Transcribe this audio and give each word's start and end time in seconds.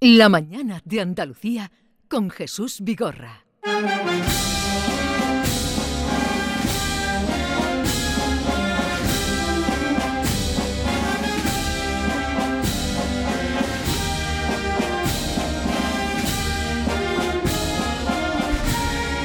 La 0.00 0.28
mañana 0.28 0.80
de 0.84 1.00
Andalucía 1.00 1.72
con 2.06 2.30
Jesús 2.30 2.82
Vigorra. 2.82 3.44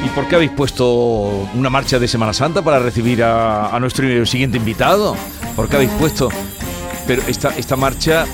¿Y 0.04 0.10
por 0.16 0.28
qué 0.28 0.36
habéis 0.38 0.50
puesto 0.50 1.48
una 1.54 1.70
marcha 1.70 2.00
de 2.00 2.08
Semana 2.08 2.34
Santa 2.34 2.64
para 2.64 2.80
recibir 2.80 3.22
a, 3.22 3.78
nuestro 3.80 4.26
siguiente 4.26 4.58
invitado? 4.58 5.16
¿Por 5.56 5.70
qué 5.70 5.76
habéis 5.76 5.92
puesto? 5.92 6.30
Pero 7.06 7.22
esta, 7.28 7.56
esta 7.56 7.76
marcha 7.76 8.26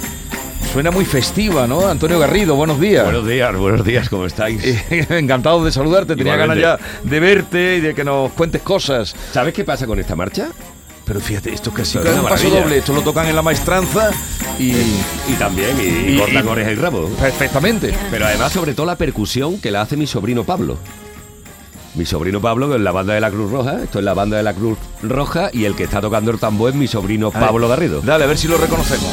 suena 0.72 0.92
muy 0.92 1.06
festiva, 1.06 1.68
¿no? 1.68 1.88
Antonio 1.88 2.20
Garrido, 2.20 2.56
buenos 2.56 2.80
días. 2.80 3.04
Buenos 3.04 3.28
días, 3.28 3.56
buenos 3.56 3.84
días, 3.86 4.10
¿cómo 4.10 4.26
estáis? 4.26 4.64
Encantado 5.10 5.64
de 5.64 5.72
saludarte, 5.72 6.16
tenía 6.16 6.36
ganas 6.36 6.58
ya 6.58 6.78
de 7.04 7.20
verte 7.20 7.78
y 7.78 7.80
de 7.82 7.96
que 7.96 8.04
nos 8.04 8.32
cuentes 8.34 8.62
cosas. 8.62 9.16
¿Sabes 9.32 9.54
qué 9.54 9.64
pasa 9.64 9.88
con 9.88 10.00
esta 10.00 10.16
marcha? 10.16 10.50
Pero 11.06 11.20
fíjate, 11.20 11.52
esto 11.52 11.72
casi 11.72 11.98
Esto 11.98 12.08
es 12.10 12.16
es 12.16 12.22
un 12.22 12.30
paso 12.30 12.50
doble, 12.52 12.78
esto 12.78 12.94
lo 12.94 13.02
tocan 13.02 13.26
en 13.28 13.36
la 13.36 13.42
maestranza 13.42 14.12
y 14.60 14.72
Y 15.28 15.34
también, 15.40 15.76
y, 15.82 16.14
Y- 16.14 16.18
corta 16.20 16.40
y- 16.40 16.44
con 16.44 16.50
oreja 16.50 16.72
y 16.72 16.76
rabo. 16.76 17.08
perfectamente. 17.20 17.92
Pero 18.12 18.28
además, 18.28 18.52
sobre 18.52 18.76
todo, 18.76 18.86
la 18.86 18.96
percusión 18.96 19.60
que 19.60 19.72
la 19.72 19.82
hace 19.82 19.98
mi 19.98 20.06
sobrino 20.06 20.44
Pablo. 20.44 20.78
Mi 21.96 22.06
sobrino 22.06 22.40
Pablo, 22.40 22.70
que 22.70 22.76
es 22.76 22.82
la 22.82 22.92
banda 22.92 23.16
de 23.16 23.22
la 23.22 23.32
Cruz 23.32 23.50
Roja, 23.52 23.82
esto 23.84 23.98
es 23.98 24.06
la 24.06 24.14
banda 24.14 24.38
de 24.38 24.44
la 24.44 24.54
Cruz 24.54 24.78
Roja, 25.02 25.50
y 25.52 25.66
el 25.66 25.76
que 25.76 25.86
está 25.86 26.00
tocando 26.00 26.30
el 26.30 26.38
tambor 26.40 26.70
es 26.70 26.76
mi 26.76 26.88
sobrino 26.88 27.32
Pablo 27.32 27.68
Garrido. 27.68 28.02
Dale, 28.02 28.26
a 28.26 28.28
ver 28.28 28.38
si 28.38 28.48
lo 28.48 28.58
reconocemos. 28.58 29.10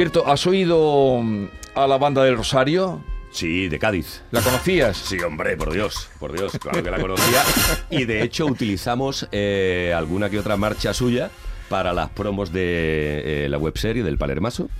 Cierto, 0.00 0.26
¿has 0.26 0.46
oído 0.46 1.20
mm, 1.22 1.48
a 1.74 1.86
la 1.86 1.98
banda 1.98 2.24
del 2.24 2.34
Rosario? 2.34 3.04
Sí, 3.32 3.68
de 3.68 3.78
Cádiz. 3.78 4.22
¿La 4.30 4.40
conocías? 4.40 4.96
Sí, 4.96 5.20
hombre, 5.20 5.58
por 5.58 5.74
Dios, 5.74 6.08
por 6.18 6.32
Dios, 6.32 6.58
claro 6.58 6.82
que 6.82 6.90
la 6.90 6.98
conocía. 6.98 7.42
Y 7.90 8.06
de 8.06 8.22
hecho 8.22 8.46
utilizamos 8.46 9.28
eh, 9.30 9.92
alguna 9.94 10.30
que 10.30 10.38
otra 10.38 10.56
marcha 10.56 10.94
suya 10.94 11.30
para 11.68 11.92
las 11.92 12.08
promos 12.08 12.50
de 12.50 13.44
eh, 13.44 13.48
la 13.50 13.58
webserie 13.58 14.02
del 14.02 14.16
Palermaso, 14.16 14.70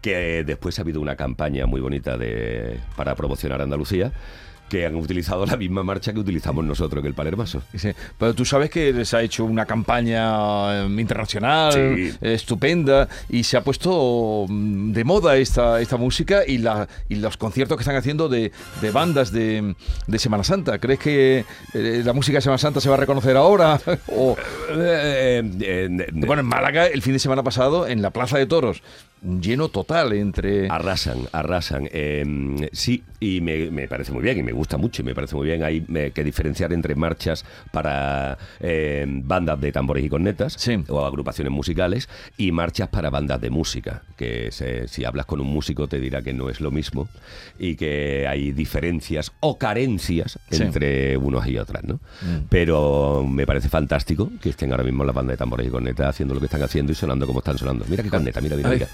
que 0.00 0.42
después 0.42 0.76
ha 0.80 0.82
habido 0.82 1.00
una 1.00 1.14
campaña 1.14 1.66
muy 1.66 1.80
bonita 1.80 2.18
de, 2.18 2.80
para 2.96 3.14
promocionar 3.14 3.62
Andalucía, 3.62 4.10
que 4.68 4.84
han 4.86 4.94
utilizado 4.96 5.46
la 5.46 5.56
misma 5.56 5.82
marcha 5.82 6.12
que 6.12 6.18
utilizamos 6.20 6.64
nosotros 6.64 7.00
en 7.02 7.06
el 7.08 7.14
Palermaso. 7.14 7.62
Sí, 7.74 7.90
pero 8.18 8.34
tú 8.34 8.44
sabes 8.44 8.70
que 8.70 8.92
les 8.92 9.14
ha 9.14 9.22
hecho 9.22 9.44
una 9.44 9.64
campaña 9.66 10.84
eh, 10.84 10.86
internacional 10.98 11.72
Sí. 11.72 12.12
estupenda 12.20 13.08
y 13.28 13.44
se 13.44 13.56
ha 13.56 13.62
puesto 13.62 14.46
mm, 14.48 14.92
de 14.92 15.04
moda 15.04 15.36
esta, 15.36 15.80
esta 15.80 15.96
música 15.96 16.42
y, 16.46 16.58
la, 16.58 16.88
y 17.08 17.16
los 17.16 17.36
conciertos 17.36 17.76
que 17.76 17.82
están 17.82 17.96
haciendo 17.96 18.28
de, 18.28 18.52
de 18.80 18.90
bandas 18.90 19.32
de, 19.32 19.74
de 20.06 20.18
Semana 20.18 20.44
Santa. 20.44 20.78
¿Crees 20.78 20.98
que 20.98 21.44
eh, 21.74 22.02
la 22.04 22.12
música 22.12 22.38
de 22.38 22.42
Semana 22.42 22.58
Santa 22.58 22.80
se 22.80 22.88
va 22.88 22.94
a 22.96 22.98
reconocer 22.98 23.36
ahora? 23.36 23.80
o, 24.08 24.36
Eh, 24.70 25.42
eh, 25.60 26.06
bueno, 26.12 26.40
en 26.40 26.46
Málaga 26.46 26.86
el 26.86 27.02
fin 27.02 27.12
de 27.12 27.18
semana 27.18 27.42
pasado, 27.42 27.86
en 27.86 28.02
la 28.02 28.10
Plaza 28.10 28.38
de 28.38 28.46
Toros, 28.46 28.82
lleno 29.22 29.68
total 29.68 30.12
entre... 30.12 30.68
Arrasan, 30.68 31.18
arrasan. 31.32 31.88
Eh, 31.92 32.68
sí, 32.72 33.02
y 33.20 33.40
me, 33.40 33.70
me 33.70 33.88
parece 33.88 34.12
muy 34.12 34.22
bien, 34.22 34.38
y 34.38 34.42
me 34.42 34.52
gusta 34.52 34.76
mucho, 34.76 35.02
y 35.02 35.04
me 35.04 35.14
parece 35.14 35.34
muy 35.36 35.46
bien. 35.46 35.62
Hay 35.64 35.80
que 36.12 36.24
diferenciar 36.24 36.72
entre 36.72 36.94
marchas 36.94 37.44
para 37.72 38.38
eh, 38.60 39.04
bandas 39.08 39.60
de 39.60 39.72
tambores 39.72 40.04
y 40.04 40.08
cornetas 40.08 40.54
Sí. 40.58 40.76
o 40.88 41.04
agrupaciones 41.04 41.52
musicales 41.52 42.08
y 42.36 42.52
marchas 42.52 42.88
para 42.88 43.10
bandas 43.10 43.40
de 43.40 43.50
música, 43.50 44.02
que 44.16 44.50
se- 44.52 44.88
si 44.88 45.04
hablas 45.04 45.26
con 45.26 45.40
un 45.40 45.48
músico 45.48 45.88
te 45.88 45.98
dirá 46.00 46.22
que 46.22 46.32
no 46.32 46.48
es 46.50 46.60
lo 46.60 46.70
mismo 46.70 47.08
y 47.58 47.74
que 47.76 48.26
hay 48.28 48.52
diferencias 48.52 49.32
o 49.40 49.58
carencias 49.58 50.38
Sí. 50.50 50.62
entre 50.62 51.16
unos 51.16 51.46
y 51.46 51.58
otras, 51.58 51.84
¿no? 51.84 52.00
Pero 52.48 53.24
me 53.28 53.46
parece 53.46 53.68
fantástico 53.68 54.30
que 54.40 54.50
estén 54.50 54.70
ahora 54.72 54.84
mismo 54.84 55.04
las 55.04 55.14
bandas 55.14 55.34
de 55.34 55.38
tambores 55.38 55.66
y 55.66 55.70
cornetas 55.70 56.08
haciendo 56.08 56.34
lo 56.34 56.40
que 56.40 56.46
están 56.46 56.62
haciendo 56.62 56.92
y 56.92 56.94
sonando 56.94 57.26
como 57.26 57.40
están 57.40 57.58
sonando. 57.58 57.84
Mira 57.88 58.02
qué 58.02 58.10
corneta, 58.10 58.40
mira, 58.40 58.56
mira, 58.56 58.68
mira. 58.70 58.88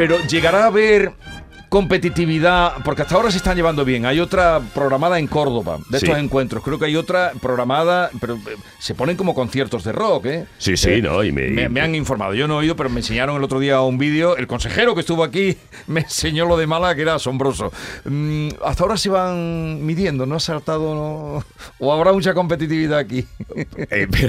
Pero 0.00 0.18
llegará 0.20 0.62
a 0.62 0.68
haber 0.68 1.12
competitividad, 1.70 2.74
porque 2.84 3.02
hasta 3.02 3.14
ahora 3.14 3.30
se 3.30 3.36
están 3.38 3.56
llevando 3.56 3.84
bien. 3.84 4.04
Hay 4.04 4.20
otra 4.20 4.60
programada 4.74 5.18
en 5.18 5.26
Córdoba, 5.28 5.78
de 5.88 5.98
Sí. 6.00 6.04
estos 6.06 6.18
encuentros. 6.20 6.62
Creo 6.64 6.78
que 6.78 6.86
hay 6.86 6.96
otra 6.96 7.32
programada, 7.40 8.10
pero 8.20 8.34
eh, 8.34 8.56
se 8.80 8.94
ponen 8.94 9.16
como 9.16 9.34
conciertos 9.34 9.84
de 9.84 9.92
rock, 9.92 10.26
¿eh? 10.26 10.46
Sí, 10.58 10.76
sí, 10.76 10.90
Eh, 10.90 11.02
¿no? 11.02 11.22
Y 11.24 11.30
me- 11.32 11.48
me, 11.48 11.68
me 11.68 11.80
han 11.80 11.94
informado. 11.94 12.34
Yo 12.34 12.46
no 12.48 12.54
he 12.54 12.58
oído, 12.58 12.76
pero 12.76 12.90
me 12.90 13.00
enseñaron 13.00 13.36
el 13.36 13.44
otro 13.44 13.60
día 13.60 13.80
un 13.82 13.98
vídeo. 13.98 14.36
El 14.36 14.46
consejero 14.48 14.94
que 14.94 15.00
estuvo 15.00 15.22
aquí 15.24 15.56
me 15.86 16.00
enseñó 16.00 16.44
lo 16.44 16.56
de 16.56 16.66
Málaga, 16.66 16.94
que 16.96 17.02
era 17.02 17.14
asombroso. 17.14 17.72
Mm, 18.04 18.48
hasta 18.64 18.82
ahora 18.82 18.96
se 18.96 19.08
van 19.08 19.84
midiendo, 19.86 20.26
¿no 20.26 20.34
ha 20.34 20.40
saltado? 20.40 20.94
no? 20.94 21.44
¿O 21.78 21.92
habrá 21.92 22.12
mucha 22.12 22.34
competitividad 22.34 22.98
aquí? 22.98 23.24
Eh, 23.92 24.06
pero, 24.10 24.28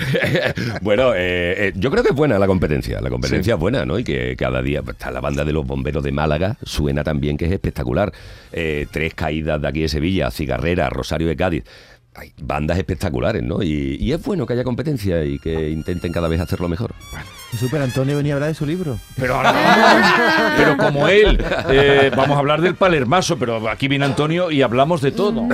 bueno, 0.81 1.13
eh, 1.16 1.68
eh, 1.68 1.74
yo 1.75 1.90
creo 1.91 2.03
que 2.03 2.09
es 2.09 2.16
buena 2.16 2.38
la 2.40 2.47
competencia. 2.47 3.00
La 3.01 3.09
competencia 3.09 3.53
Sí. 3.53 3.56
es 3.56 3.59
buena, 3.59 3.85
¿no? 3.85 3.97
Y 4.00 4.03
que 4.03 4.35
cada 4.38 4.62
día 4.62 4.81
está 4.88 5.12
la 5.12 5.19
banda 5.19 5.44
de 5.44 5.51
los 5.53 5.66
bomberos 5.66 6.03
de 6.03 6.12
Málaga 6.12 6.57
suena 6.63 7.03
también 7.03 7.31
que 7.38 7.46
es 7.46 7.52
espectacular. 7.52 8.12
Eh, 8.52 8.88
tres 8.92 9.14
caídas 9.14 9.62
de 9.62 9.68
aquí 9.68 9.81
de 9.81 9.90
Sevilla, 9.90 10.31
Cigarrera, 10.31 10.90
Rosario 10.90 11.28
de 11.28 11.36
Cádiz. 11.36 11.64
Hay 12.14 12.34
bandas 12.42 12.78
espectaculares, 12.78 13.42
¿no? 13.42 13.64
Y, 13.64 13.96
y 14.00 14.12
es 14.12 14.22
bueno 14.22 14.46
que 14.46 14.52
haya 14.52 14.66
competencia 14.66 15.24
y 15.24 15.40
que 15.40 15.69
intenten 15.69 16.12
cada 16.12 16.28
vez 16.28 16.42
hacerlo 16.42 16.68
mejor. 16.68 16.94
Y 17.53 17.58
Super 17.58 17.81
Antonio 17.81 18.18
venía 18.18 18.34
a 18.34 18.36
hablar 18.36 18.50
de 18.50 18.56
su 18.56 18.66
libro. 18.66 19.00
Pero 19.16 19.36
ahora 19.36 19.53
vamos. 19.53 20.12
Pero 20.58 20.78
como 20.78 21.08
él, 21.08 21.42
eh, 21.69 22.12
vamos 22.16 22.36
a 22.36 22.40
hablar 22.40 22.62
del 22.62 22.75
Palermaso, 22.75 23.38
pero 23.40 23.69
aquí 23.69 23.88
viene 23.88 24.03
Antonio 24.03 24.52
y 24.52 24.62
hablamos 24.62 25.02
de 25.02 25.12
todo. 25.12 25.48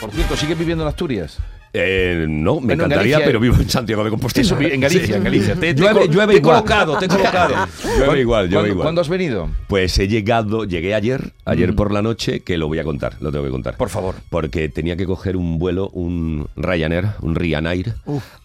Por 0.00 0.10
cierto, 0.10 0.36
¿sigue 0.36 0.56
viviendo 0.56 0.82
en 0.82 0.88
Asturias? 0.88 1.38
Eh, 1.78 2.26
no, 2.28 2.54
me 2.60 2.68
Bueno, 2.68 2.84
encantaría, 2.84 3.18
pero 3.24 3.38
vivo 3.38 3.56
en 3.56 3.68
Santiago 3.68 4.02
de 4.02 4.10
Compostela. 4.10 4.46
Eso, 4.46 4.58
en 4.60 4.80
Galicia, 4.80 5.06
Sí. 5.06 5.12
en 5.12 5.24
Galicia. 5.24 5.54
Te, 5.54 5.74
te 5.74 5.82
Llueve- 5.82 6.08
llueve 6.08 6.32
te 6.34 6.38
he 6.38 6.42
colocado, 6.42 6.96
te 6.98 7.04
he 7.04 7.08
colocado. 7.08 7.54
Llueve 7.98 8.20
igual, 8.20 8.44
llueve 8.48 8.54
¿Cuándo- 8.54 8.68
igual. 8.68 8.84
¿Cuándo 8.84 9.00
has 9.02 9.08
venido? 9.08 9.50
Pues 9.66 9.98
he 9.98 10.08
llegado, 10.08 10.64
llegué 10.64 10.94
ayer, 10.94 11.32
ayer 11.44 11.72
Mm. 11.72 11.76
por 11.76 11.92
la 11.92 12.02
noche, 12.02 12.40
que 12.40 12.56
lo 12.58 12.68
voy 12.68 12.78
a 12.78 12.84
contar, 12.84 13.16
lo 13.20 13.30
tengo 13.30 13.44
que 13.44 13.50
contar. 13.50 13.76
Por 13.76 13.88
favor. 13.90 14.14
Porque 14.30 14.68
tenía 14.68 14.96
que 14.96 15.06
coger 15.06 15.36
un 15.36 15.58
vuelo, 15.58 15.88
un 15.90 16.48
Ryanair, 16.56 17.08
un 17.20 17.34
Ryanair, 17.34 17.94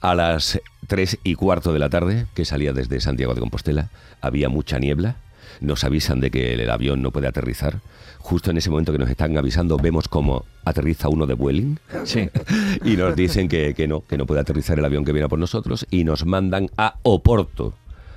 a 0.02 0.16
las 0.16 0.60
3 0.88 1.18
y 1.24 1.36
cuarto 1.36 1.72
de 1.74 1.80
la 1.80 1.90
tarde, 1.90 2.26
que 2.34 2.44
salía 2.46 2.74
desde 2.74 3.00
Santiago 3.00 3.34
de 3.34 3.40
Compostela. 3.40 3.90
Había 4.20 4.50
mucha 4.50 4.78
niebla, 4.78 5.16
nos 5.60 5.84
avisan 5.84 6.20
de 6.20 6.32
que 6.32 6.54
el 6.54 6.70
avión 6.70 7.02
no 7.02 7.12
puede 7.12 7.28
aterrizar. 7.28 7.80
Justo 8.20 8.52
en 8.52 8.58
ese 8.58 8.70
momento 8.70 8.92
que 8.92 9.00
nos 9.00 9.10
están 9.10 9.38
avisando, 9.38 9.78
vemos 9.78 10.08
cómo 10.08 10.46
aterriza 10.64 11.10
uno 11.10 11.26
de 11.26 11.34
Vueling 11.34 11.80
Sí. 12.04 12.30
y 12.86 12.96
nos 12.96 13.16
dicen 13.16 13.48
que, 13.48 13.74
que 13.74 13.88
no, 13.88 14.02
que 14.02 14.18
no 14.18 14.26
puede 14.26 14.42
aterrizar 14.42 14.78
el 14.78 14.86
avión 14.86 15.06
que 15.06 15.12
viene 15.12 15.28
por 15.28 15.40
nosotros 15.40 15.88
y 15.90 16.04
nos 16.04 16.26
mandan 16.26 16.70
a 16.78 16.96
Oporto. 17.04 17.74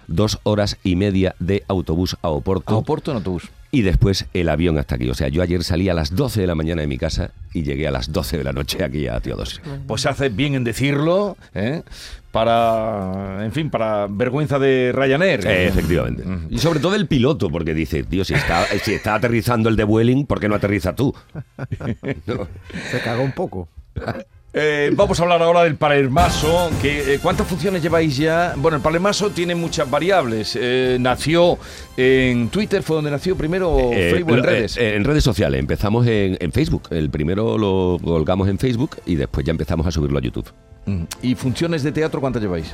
Dos 0.06 0.38
horas 0.43 0.76
y 0.84 0.96
media 0.96 1.34
de 1.38 1.64
autobús 1.66 2.16
a 2.20 2.28
Oporto 2.28 2.75
¿A 2.75 2.78
Oporto 2.78 3.10
en 3.10 3.16
autobús? 3.16 3.49
Y 3.75 3.82
después 3.82 4.26
el 4.35 4.49
avión 4.49 4.79
hasta 4.79 4.94
aquí. 4.94 5.11
O 5.11 5.15
sea, 5.15 5.26
yo 5.29 5.43
ayer 5.43 5.65
salí 5.65 5.88
a 5.88 5.94
las 5.94 6.15
12 6.15 6.41
de 6.41 6.47
la 6.47 6.55
mañana 6.55 6.82
de 6.82 6.87
mi 6.87 6.97
casa 6.97 7.32
y 7.53 7.65
llegué 7.65 7.88
a 7.88 7.91
las 7.91 8.12
12 8.12 8.38
de 8.38 8.44
la 8.44 8.53
noche 8.53 8.85
aquí 8.85 9.09
a 9.09 9.19
Teodosio. 9.19 9.62
Pues 9.88 10.06
hace 10.06 10.29
bien 10.29 10.55
en 10.55 10.62
decirlo, 10.62 11.37
¿eh? 11.55 11.82
para, 12.31 13.44
en 13.44 13.50
fin, 13.50 13.71
para 13.71 14.06
vergüenza 14.09 14.61
de 14.61 14.93
Ryanair. 14.94 15.44
Eh, 15.44 15.67
efectivamente. 15.67 16.23
Y 16.50 16.59
sobre 16.59 16.79
todo 16.79 16.94
el 16.94 17.09
piloto, 17.09 17.50
porque 17.50 17.75
dice, 17.75 18.05
tío, 18.05 18.25
si 18.25 18.35
está, 18.35 18.65
si 18.67 18.94
está 18.94 19.17
aterrizando 19.17 19.69
el 19.69 19.75
de 19.75 19.82
Vueling, 19.82 20.25
¿por 20.25 20.38
qué 20.38 20.49
no 20.49 20.55
aterriza 20.55 20.94
tú? 20.94 21.12
No. 22.26 22.47
Se 22.91 23.00
cagó 23.00 23.25
un 23.25 23.32
poco. 23.32 23.69
Eh, 24.56 24.92
vamos 24.94 25.18
a 25.18 25.24
hablar 25.24 25.42
ahora 25.42 25.64
del 25.64 25.74
Palermaso. 25.74 26.70
Que, 26.80 27.14
eh, 27.14 27.18
¿Cuántas 27.20 27.46
funciones 27.48 27.82
lleváis 27.82 28.16
ya? 28.16 28.54
Bueno, 28.56 28.76
el 28.76 28.82
Palermaso 28.82 29.30
tiene 29.30 29.56
muchas 29.56 29.90
variables. 29.90 30.56
Eh, 30.60 30.96
nació 31.00 31.58
en 31.96 32.48
Twitter, 32.50 32.84
¿fue 32.84 32.94
donde 32.94 33.10
nació 33.10 33.36
primero? 33.36 33.72
¿O 33.72 33.90
Facebook, 33.92 34.38
en 34.38 34.44
redes? 34.44 34.76
en 34.76 35.02
redes 35.02 35.24
sociales. 35.24 35.58
Empezamos 35.58 36.06
en, 36.06 36.36
en 36.38 36.52
Facebook. 36.52 36.84
El 36.90 37.10
primero 37.10 37.58
lo 37.58 37.98
colgamos 38.02 38.48
en 38.48 38.58
Facebook 38.58 38.98
y 39.06 39.16
después 39.16 39.44
ya 39.44 39.50
empezamos 39.50 39.88
a 39.88 39.90
subirlo 39.90 40.18
a 40.18 40.22
YouTube. 40.22 40.46
Mm. 40.86 41.02
¿Y 41.22 41.34
funciones 41.34 41.82
de 41.82 41.90
teatro 41.90 42.20
cuántas 42.20 42.40
lleváis? 42.40 42.72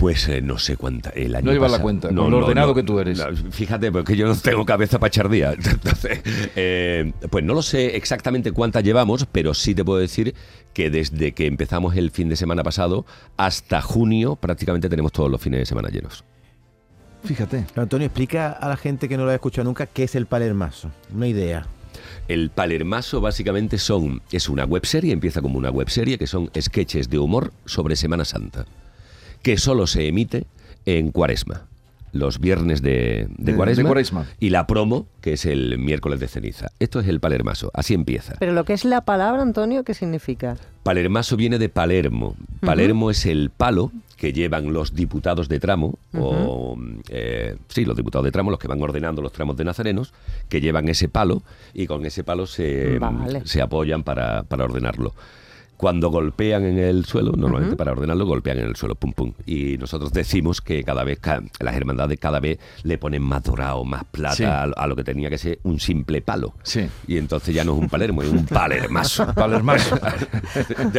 Pues 0.00 0.26
eh, 0.28 0.40
no 0.40 0.58
sé 0.58 0.78
cuánta. 0.78 1.10
El 1.10 1.34
año 1.34 1.44
No 1.44 1.52
llevas 1.52 1.72
la 1.72 1.78
cuenta, 1.78 2.08
con 2.08 2.30
lo 2.30 2.38
ordenado 2.38 2.74
que 2.74 2.82
tú 2.82 2.98
eres. 3.00 3.18
no, 3.18 3.36
fíjate, 3.50 3.92
porque 3.92 4.16
yo 4.16 4.26
no 4.26 4.34
tengo 4.34 4.64
cabeza 4.64 4.98
para 4.98 5.08
echar 5.08 5.28
día. 5.28 5.52
Entonces, 5.62 6.22
eh, 6.56 7.12
pues 7.28 7.44
no 7.44 7.52
lo 7.52 7.60
sé 7.60 7.96
exactamente 7.96 8.50
cuántas 8.52 8.82
llevamos, 8.82 9.26
pero 9.30 9.52
sí 9.52 9.74
te 9.74 9.84
puedo 9.84 10.00
decir 10.00 10.34
que 10.72 10.88
desde 10.88 11.32
que 11.32 11.44
empezamos 11.46 11.96
el 11.96 12.10
fin 12.10 12.30
de 12.30 12.36
semana 12.36 12.62
pasado 12.62 13.04
hasta 13.36 13.82
junio 13.82 14.36
prácticamente 14.36 14.88
tenemos 14.88 15.12
todos 15.12 15.30
los 15.30 15.38
fines 15.38 15.60
de 15.60 15.66
semana 15.66 15.90
llenos. 15.90 16.24
Fíjate. 17.22 17.66
Antonio, 17.76 18.06
explica 18.06 18.52
a 18.52 18.70
la 18.70 18.78
gente 18.78 19.06
que 19.06 19.18
no 19.18 19.26
lo 19.26 19.32
ha 19.32 19.34
escuchado 19.34 19.66
nunca 19.66 19.84
qué 19.84 20.04
es 20.04 20.14
el 20.14 20.24
palermaso. 20.24 20.90
Una 21.14 21.28
idea. 21.28 21.66
El 22.28 22.50
Palermaso 22.50 23.20
básicamente 23.20 23.76
son 23.76 24.22
es 24.30 24.48
una 24.48 24.64
webserie, 24.64 25.12
empieza 25.12 25.42
como 25.42 25.58
una 25.58 25.70
webserie 25.70 26.16
que 26.16 26.26
son 26.26 26.50
sketches 26.58 27.10
de 27.10 27.18
humor 27.18 27.52
sobre 27.66 27.96
Semana 27.96 28.24
Santa, 28.24 28.66
que 29.42 29.56
solo 29.56 29.86
se 29.86 30.06
emite 30.08 30.44
en 30.86 31.10
Cuaresma, 31.12 31.66
los 32.12 32.40
viernes 32.40 32.82
de, 32.82 33.28
de 33.38 33.52
De- 33.52 33.56
Cuaresma, 33.56 33.82
de 33.82 33.86
Cuaresma. 33.88 34.26
y 34.40 34.50
la 34.50 34.66
promo 34.66 35.06
que 35.20 35.34
es 35.34 35.46
el 35.46 35.78
miércoles 35.78 36.18
de 36.20 36.26
ceniza. 36.28 36.68
Esto 36.80 37.00
es 37.00 37.06
el 37.08 37.20
Palermaso, 37.20 37.70
así 37.74 37.94
empieza. 37.94 38.34
Pero 38.40 38.52
lo 38.52 38.64
que 38.64 38.72
es 38.72 38.84
la 38.84 39.02
palabra, 39.02 39.42
Antonio, 39.42 39.84
¿qué 39.84 39.94
significa? 39.94 40.56
Palermaso 40.82 41.36
viene 41.36 41.58
de 41.58 41.68
Palermo. 41.68 42.34
Palermo 42.60 43.10
es 43.10 43.26
el 43.26 43.50
palo 43.50 43.92
que 44.16 44.32
llevan 44.34 44.72
los 44.74 44.94
diputados 44.94 45.48
de 45.48 45.60
tramo, 45.60 45.98
o 46.18 46.76
eh, 47.08 47.56
sí, 47.68 47.84
los 47.86 47.96
diputados 47.96 48.24
de 48.24 48.32
tramo, 48.32 48.50
los 48.50 48.58
que 48.60 48.68
van 48.68 48.82
ordenando 48.82 49.22
los 49.22 49.32
tramos 49.32 49.56
de 49.56 49.64
nazarenos, 49.64 50.12
que 50.50 50.60
llevan 50.60 50.88
ese 50.90 51.08
palo 51.08 51.42
y 51.72 51.86
con 51.86 52.04
ese 52.04 52.22
palo 52.24 52.46
se, 52.46 52.98
Vale. 52.98 53.42
se 53.46 53.62
apoyan 53.62 54.02
para, 54.02 54.42
para 54.42 54.64
ordenarlo. 54.64 55.14
Cuando 55.80 56.10
golpean 56.10 56.66
en 56.66 56.78
el 56.78 57.06
suelo, 57.06 57.32
normalmente 57.32 57.74
para 57.74 57.92
ordenarlo, 57.92 58.26
golpean 58.26 58.58
en 58.58 58.66
el 58.66 58.76
suelo, 58.76 58.96
pum 58.96 59.14
pum. 59.14 59.32
Y 59.46 59.78
nosotros 59.78 60.12
decimos 60.12 60.60
que 60.60 60.84
cada 60.84 61.04
vez, 61.04 61.20
las 61.58 61.74
hermandades 61.74 62.18
cada 62.20 62.38
vez 62.38 62.58
le 62.82 62.98
ponen 62.98 63.22
más 63.22 63.42
dorado, 63.44 63.82
más 63.84 64.04
plata 64.04 64.34
Sí. 64.36 64.44
a, 64.44 64.64
a 64.64 64.86
lo 64.86 64.94
que 64.94 65.04
tenía 65.04 65.30
que 65.30 65.38
ser 65.38 65.58
un 65.62 65.80
simple 65.80 66.20
palo. 66.20 66.52
Sí. 66.64 66.86
Y 67.06 67.16
entonces 67.16 67.54
ya 67.54 67.64
no 67.64 67.72
es 67.72 67.78
un 67.78 67.88
palermo, 67.88 68.22
es 68.22 68.28
un 68.28 68.44
palermaso. 68.44 69.26
Palermaso. 69.34 69.98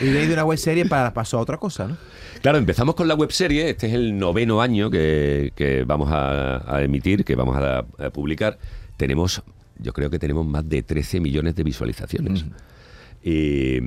Y 0.00 0.06
de 0.06 0.18
ahí 0.20 0.26
de 0.26 0.32
una 0.32 0.44
web 0.44 0.58
serie 0.58 0.86
para, 0.86 1.12
pasó 1.12 1.38
a 1.38 1.40
otra 1.42 1.58
cosa, 1.58 1.86
¿no? 1.88 1.96
Claro, 2.40 2.56
empezamos 2.58 2.94
con 2.94 3.08
la 3.08 3.14
webserie, 3.14 3.68
este 3.70 3.88
es 3.88 3.92
el 3.94 4.16
noveno 4.18 4.60
año 4.62 4.90
que, 4.90 5.52
que 5.54 5.84
vamos 5.84 6.10
a, 6.12 6.74
a 6.76 6.82
emitir, 6.82 7.24
que 7.24 7.34
vamos 7.34 7.56
a, 7.56 7.78
a 7.80 8.10
publicar. 8.10 8.58
Tenemos, 8.96 9.42
yo 9.78 9.92
creo 9.92 10.08
que 10.10 10.18
tenemos 10.18 10.46
más 10.46 10.66
de 10.68 10.82
13 10.82 11.20
millones 11.20 11.54
de 11.56 11.62
visualizaciones. 11.62 12.44
Y, 13.28 13.78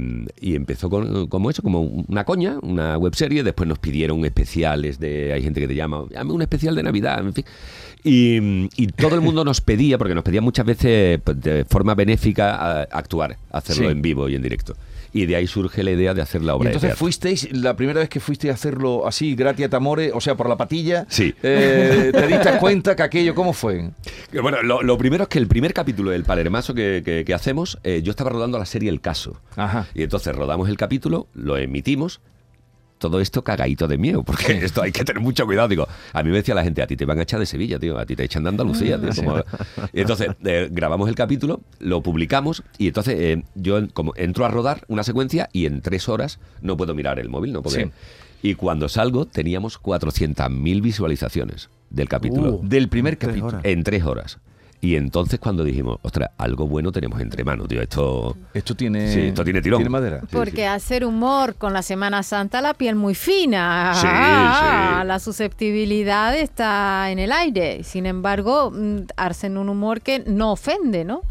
y 0.42 0.56
empezó 0.56 0.90
con, 0.90 1.28
como 1.28 1.50
eso, 1.50 1.62
como 1.64 1.80
una 1.82 2.26
coña, 2.26 2.58
una 2.62 2.98
webserie. 2.98 3.42
Después 3.42 3.70
nos 3.70 3.80
pidieron 3.80 4.26
especiales 4.26 5.00
de. 5.00 5.32
Hay 5.32 5.42
gente 5.42 5.62
que 5.62 5.68
te 5.70 5.76
llama, 5.76 6.04
llame 6.12 6.34
un 6.34 6.42
especial 6.42 6.76
de 6.76 6.84
Navidad, 6.84 7.20
en 7.26 7.34
fin. 7.34 7.46
Y, 8.04 8.68
y 8.76 8.88
todo 8.88 9.16
el 9.16 9.22
mundo 9.22 9.46
nos 9.46 9.62
pedía, 9.62 9.98
porque 9.98 10.14
nos 10.14 10.26
pedían 10.26 10.44
muchas 10.44 10.66
veces 10.66 11.22
pues, 11.24 11.40
de 11.40 11.64
forma 11.64 11.96
benéfica 11.96 12.56
a- 12.56 12.82
actuar, 12.84 13.38
hacerlo 13.50 13.86
Sí. 13.86 13.92
en 13.92 14.02
vivo 14.02 14.28
y 14.28 14.36
en 14.36 14.42
directo. 14.42 14.76
Y 15.12 15.26
de 15.26 15.36
ahí 15.36 15.48
surge 15.48 15.84
la 15.84 15.92
idea 15.92 16.14
de 16.14 16.22
hacer 16.22 16.42
la 16.44 16.56
obra 16.56 16.70
entonces 16.70 16.96
fuisteis, 16.98 17.52
la 17.52 17.76
primera 17.76 18.00
vez 18.00 18.10
que 18.10 18.20
fuiste 18.20 18.50
a 18.50 18.54
hacerlo 18.54 19.08
así, 19.08 19.34
gratia 19.36 19.68
tamore, 19.70 20.12
o 20.14 20.22
sea, 20.22 20.36
por 20.36 20.48
la 20.48 20.56
patilla, 20.58 21.06
Sí. 21.10 21.34
eh, 21.42 22.12
te 22.14 22.28
diste 22.28 22.58
cuenta 22.60 22.96
que 22.96 23.04
aquello, 23.04 23.34
¿cómo 23.34 23.54
fue? 23.54 23.90
Que, 24.32 24.40
Bueno, 24.40 24.62
lo, 24.62 24.84
lo 24.84 24.98
primero 24.98 25.24
es 25.24 25.30
que 25.30 25.40
el 25.40 25.48
primer 25.48 25.74
capítulo 25.74 26.12
del 26.12 26.24
Palermaso 26.24 26.74
que, 26.74 27.02
que- 27.04 27.26
que 27.26 27.34
hacemos, 27.34 27.80
eh, 27.84 28.02
yo 28.04 28.12
estaba 28.12 28.30
rodando 28.30 28.60
la 28.60 28.66
serie 28.66 28.90
El 28.90 29.02
Caso. 29.02 29.42
Ajá. 29.56 29.88
Y 29.96 30.04
entonces 30.04 30.36
rodamos 30.36 30.70
el 30.70 30.78
capítulo, 30.78 31.28
lo 31.34 31.58
emitimos. 31.58 32.22
Todo 33.00 33.20
esto 33.22 33.44
cagadito 33.44 33.88
de 33.88 33.98
miedo, 33.98 34.22
porque 34.24 34.58
esto 34.64 34.82
hay 34.84 34.92
que 34.92 35.04
tener 35.04 35.22
mucho 35.22 35.46
cuidado. 35.46 35.68
Digo, 35.70 35.88
a 36.14 36.22
mí 36.22 36.30
me 36.30 36.36
decía 36.38 36.54
la 36.54 36.64
gente, 36.64 36.82
a 36.84 36.88
ti 36.88 36.96
te 36.96 37.06
van 37.06 37.18
a 37.18 37.24
echar 37.24 37.40
de 37.40 37.46
Sevilla, 37.48 37.80
tío, 37.80 37.98
a 37.98 38.06
ti 38.06 38.16
te 38.16 38.24
echan 38.26 38.44
de 38.44 38.50
Andalucía, 38.50 39.00
tío. 39.00 39.10
como- 39.16 39.42
entonces 39.94 40.28
eh, 40.44 40.68
grabamos 40.72 41.10
el 41.10 41.16
capítulo, 41.16 41.62
lo 41.80 42.04
publicamos 42.04 42.62
y 42.78 42.88
entonces 42.88 43.16
eh, 43.18 43.44
yo 43.56 43.80
como 43.94 44.14
entro 44.18 44.46
a 44.46 44.50
rodar 44.50 44.84
una 44.90 45.04
secuencia 45.04 45.50
y 45.54 45.66
en 45.66 45.82
tres 45.82 46.08
horas 46.10 46.40
no 46.62 46.78
puedo 46.78 46.94
mirar 46.94 47.20
el 47.20 47.30
móvil, 47.30 47.54
no 47.54 47.62
puedo. 47.64 47.78
Sí. 47.78 47.90
Y 48.42 48.56
cuando 48.56 48.88
salgo 48.90 49.26
teníamos 49.26 49.78
400.000 49.82 50.82
visualizaciones 50.82 51.70
del 51.90 52.08
capítulo 52.10 52.56
Uh. 52.56 52.62
Del 52.68 52.88
primer 52.90 53.18
capítulo. 53.18 53.60
en 53.64 53.84
tres 53.84 54.04
horas. 54.04 54.38
Y 54.82 54.96
entonces 54.96 55.40
cuando 55.40 55.64
dijimos, 55.66 55.98
ostras, 56.04 56.30
algo 56.38 56.66
bueno 56.66 56.92
tenemos 56.92 57.20
entre 57.20 57.44
manos, 57.44 57.68
tío, 57.68 57.82
esto... 57.82 58.38
Esto 58.54 58.76
tiene, 58.76 59.12
Sí, 59.14 59.20
esto 59.28 59.44
tiene 59.44 59.62
tirón. 59.62 59.80
Tiene 59.80 59.90
madera. 59.90 60.22
Porque 60.32 60.62
sí. 60.62 60.64
hacer 60.64 61.04
humor 61.04 61.56
con 61.56 61.74
la 61.74 61.82
Semana 61.82 62.24
Santa, 62.24 62.62
la 62.62 62.74
piel 62.74 62.96
muy 62.96 63.14
fina. 63.14 63.92
Sí, 63.96 64.08
Ah, 64.10 65.00
sí. 65.02 65.08
La 65.08 65.20
susceptibilidad 65.20 66.36
está 66.38 67.12
en 67.12 67.20
el 67.20 67.32
aire. 67.34 67.84
Sin 67.84 68.06
embargo, 68.06 68.72
mm, 68.72 69.00
hacen 69.18 69.58
un 69.58 69.68
humor 69.70 70.00
que 70.02 70.20
no 70.26 70.54
ofende, 70.54 71.04
¿no? 71.04 71.22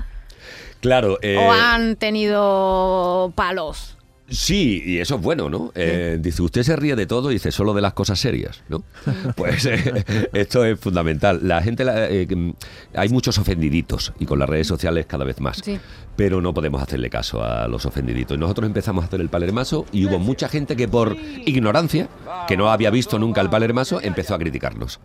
Claro, 0.81 1.19
eh, 1.23 1.37
o 1.39 1.51
han 1.51 1.97
tenido 1.97 3.33
palos. 3.35 3.97
Sí, 4.29 4.83
y 4.85 4.99
eso 4.99 5.17
es 5.17 5.21
bueno, 5.23 5.49
¿no? 5.49 5.73
Eh, 5.75 6.19
dice, 6.21 6.43
usted 6.43 6.63
se 6.63 6.77
ríe 6.77 6.97
de 6.97 7.07
todo 7.07 7.31
y 7.31 7.35
dice 7.35 7.51
solo 7.51 7.75
de 7.75 7.81
las 7.81 7.95
cosas 7.95 8.19
serias, 8.19 8.63
¿no? 8.69 8.83
Pues 9.37 9.67
eh, 9.67 10.29
esto 10.33 10.65
es 10.65 10.79
fundamental. 10.79 11.41
La 11.43 11.63
gente, 11.63 11.85
la- 11.85 12.09
eh, 12.09 12.27
que, 12.27 12.55
hay 12.95 13.09
muchos 13.09 13.39
ofendiditos 13.39 14.13
y 14.19 14.27
con 14.27 14.39
las 14.39 14.49
redes 14.49 14.67
sociales 14.67 15.07
cada 15.07 15.25
vez 15.25 15.41
más. 15.41 15.59
Sí. 15.65 15.79
Pero 16.17 16.41
no 16.41 16.53
podemos 16.53 16.83
hacerle 16.83 17.11
caso 17.11 17.43
a 17.43 17.69
los 17.69 17.87
ofendiditos. 17.87 18.37
Y 18.37 18.41
Nosotros 18.41 18.67
empezamos 18.67 19.05
a 19.05 19.07
hacer 19.07 19.21
el 19.21 19.29
palermaso 19.29 19.87
y 19.93 20.07
hubo 20.07 20.19
mucha 20.19 20.49
gente 20.49 20.75
que 20.77 20.89
por 20.89 21.17
ignorancia, 21.47 22.09
que 22.49 22.57
no 22.57 22.71
había 22.71 22.91
visto 22.91 23.19
nunca 23.19 23.41
el 23.41 23.51
palermaso, 23.51 24.01
empezó 24.03 24.35
a 24.35 24.39
criticarnos. 24.39 25.01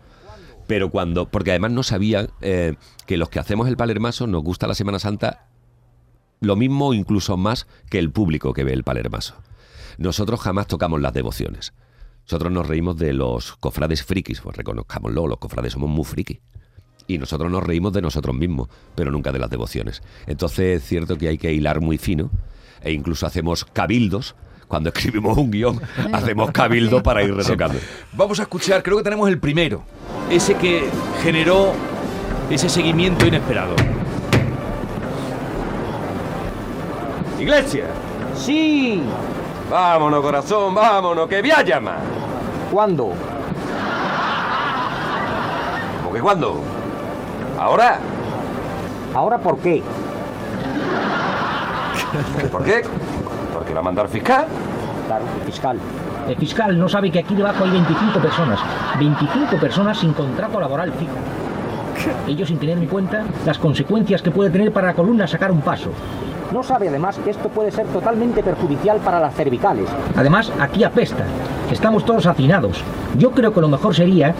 Pero 0.66 0.90
cuando, 0.90 1.28
porque 1.28 1.52
además 1.52 1.72
no 1.72 1.84
sabían 1.84 2.30
eh, 2.42 2.76
que 3.06 3.18
los 3.18 3.30
que 3.30 3.40
hacemos 3.40 3.68
el 3.68 3.78
palermaso 3.78 4.28
nos 4.28 4.44
gusta 4.44 4.66
la 4.66 4.74
Semana 4.76 4.98
Santa 4.98 5.48
lo 6.44 6.56
mismo 6.56 6.94
incluso 6.94 7.38
más 7.38 7.68
que 7.90 8.00
el 8.00 8.12
público 8.12 8.54
que 8.54 8.64
ve 8.64 8.74
el 8.74 8.84
palermaso. 8.84 9.36
Nosotros 9.98 10.42
jamás 10.42 10.68
tocamos 10.68 11.02
las 11.02 11.14
devociones. 11.14 11.74
Nosotros 12.26 12.52
nos 12.52 12.68
reímos 12.68 12.98
de 12.98 13.14
los 13.14 13.54
cofrades 13.58 14.04
frikis, 14.04 14.42
pues 14.42 14.56
reconozcámoslo, 14.58 15.28
los 15.28 15.38
cofrades 15.38 15.74
somos 15.74 15.90
muy 15.90 16.04
frikis. 16.04 16.40
Y 17.08 17.18
nosotros 17.18 17.52
nos 17.52 17.64
reímos 17.64 17.92
de 17.94 18.02
nosotros 18.02 18.36
mismos, 18.36 18.70
pero 18.96 19.12
nunca 19.12 19.32
de 19.32 19.40
las 19.40 19.50
devociones. 19.50 20.02
Entonces 20.26 20.82
es 20.82 20.88
cierto 20.88 21.18
que 21.18 21.28
hay 21.28 21.38
que 21.38 21.52
hilar 21.52 21.82
muy 21.82 21.98
fino 21.98 22.30
e 22.82 22.92
incluso 22.92 23.26
hacemos 23.26 23.66
cabildos. 23.66 24.36
Cuando 24.68 24.90
escribimos 24.94 25.38
un 25.38 25.52
guion, 25.52 25.82
hacemos 26.14 26.52
cabildo 26.52 27.04
para 27.04 27.24
ir 27.24 27.34
retocando. 27.34 27.80
Vamos 28.14 28.40
a 28.40 28.44
escuchar, 28.44 28.84
creo 28.84 28.98
que 28.98 29.04
tenemos 29.04 29.30
el 29.30 29.40
primero. 29.40 29.84
Ese 30.30 30.56
que 30.56 30.90
generó 31.22 31.74
ese 32.50 32.70
seguimiento 32.70 33.26
inesperado. 33.26 33.93
Iglesia, 37.44 37.88
Sí, 38.38 39.04
vámonos 39.70 40.22
corazón, 40.22 40.74
vámonos, 40.74 41.28
que 41.28 41.42
voy 41.42 41.52
a 41.52 41.62
llamar. 41.62 41.98
¿cuándo? 42.72 43.12
¿Cómo 46.02 46.14
que 46.14 46.22
cuándo? 46.22 46.62
¿Ahora? 47.60 48.00
¿Ahora 49.14 49.38
por 49.40 49.58
qué? 49.60 49.84
¿Por 52.50 52.64
qué? 52.64 52.84
¿Porque 53.54 53.74
va 53.74 53.82
a 53.82 53.84
mandar 53.84 54.08
fiscal? 54.08 54.46
Claro, 55.08 55.26
el 55.38 55.46
fiscal. 55.46 55.78
El 56.30 56.38
fiscal 56.38 56.80
no 56.80 56.88
sabe 56.88 57.12
que 57.12 57.20
aquí 57.20 57.36
debajo 57.36 57.66
hay 57.66 57.72
25 57.72 58.20
personas. 58.22 58.60
25 58.98 59.58
personas 59.58 59.98
sin 59.98 60.14
contrato 60.14 60.62
laboral 60.62 60.94
fijo. 60.94 61.12
Ellos 62.26 62.48
sin 62.48 62.58
tener 62.58 62.78
en 62.78 62.88
cuenta 62.88 63.26
las 63.46 63.58
consecuencias 63.58 64.22
que 64.22 64.32
puede 64.32 64.50
tener 64.50 64.72
para 64.72 64.88
la 64.88 64.94
columna 64.94 65.28
sacar 65.28 65.52
un 65.52 65.60
paso. 65.60 65.92
No 66.54 66.62
sabe 66.62 66.88
además 66.88 67.18
que 67.24 67.32
esto 67.32 67.50
puede 67.50 67.72
ser 67.72 67.88
totalmente 67.88 68.44
perjudicial 68.44 69.00
para 69.00 69.20
las 69.20 69.34
cervicales. 69.34 69.90
Además, 70.16 70.52
aquí 70.60 70.84
apesta. 70.84 71.24
Estamos 71.72 72.06
todos 72.06 72.28
hacinados. 72.28 72.78
Yo 73.18 73.32
creo 73.32 73.52
que 73.54 73.60
lo 73.60 73.68
mejor 73.68 73.96
sería 73.96 74.36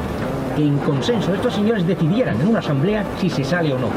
que 0.56 0.62
en 0.64 0.78
consenso 0.78 1.34
estos 1.34 1.56
señores 1.56 1.88
decidieran 1.88 2.40
en 2.40 2.50
una 2.50 2.60
asamblea 2.60 3.04
si 3.20 3.30
se 3.32 3.44
sale 3.44 3.74
o 3.74 3.80
no. 3.80 3.88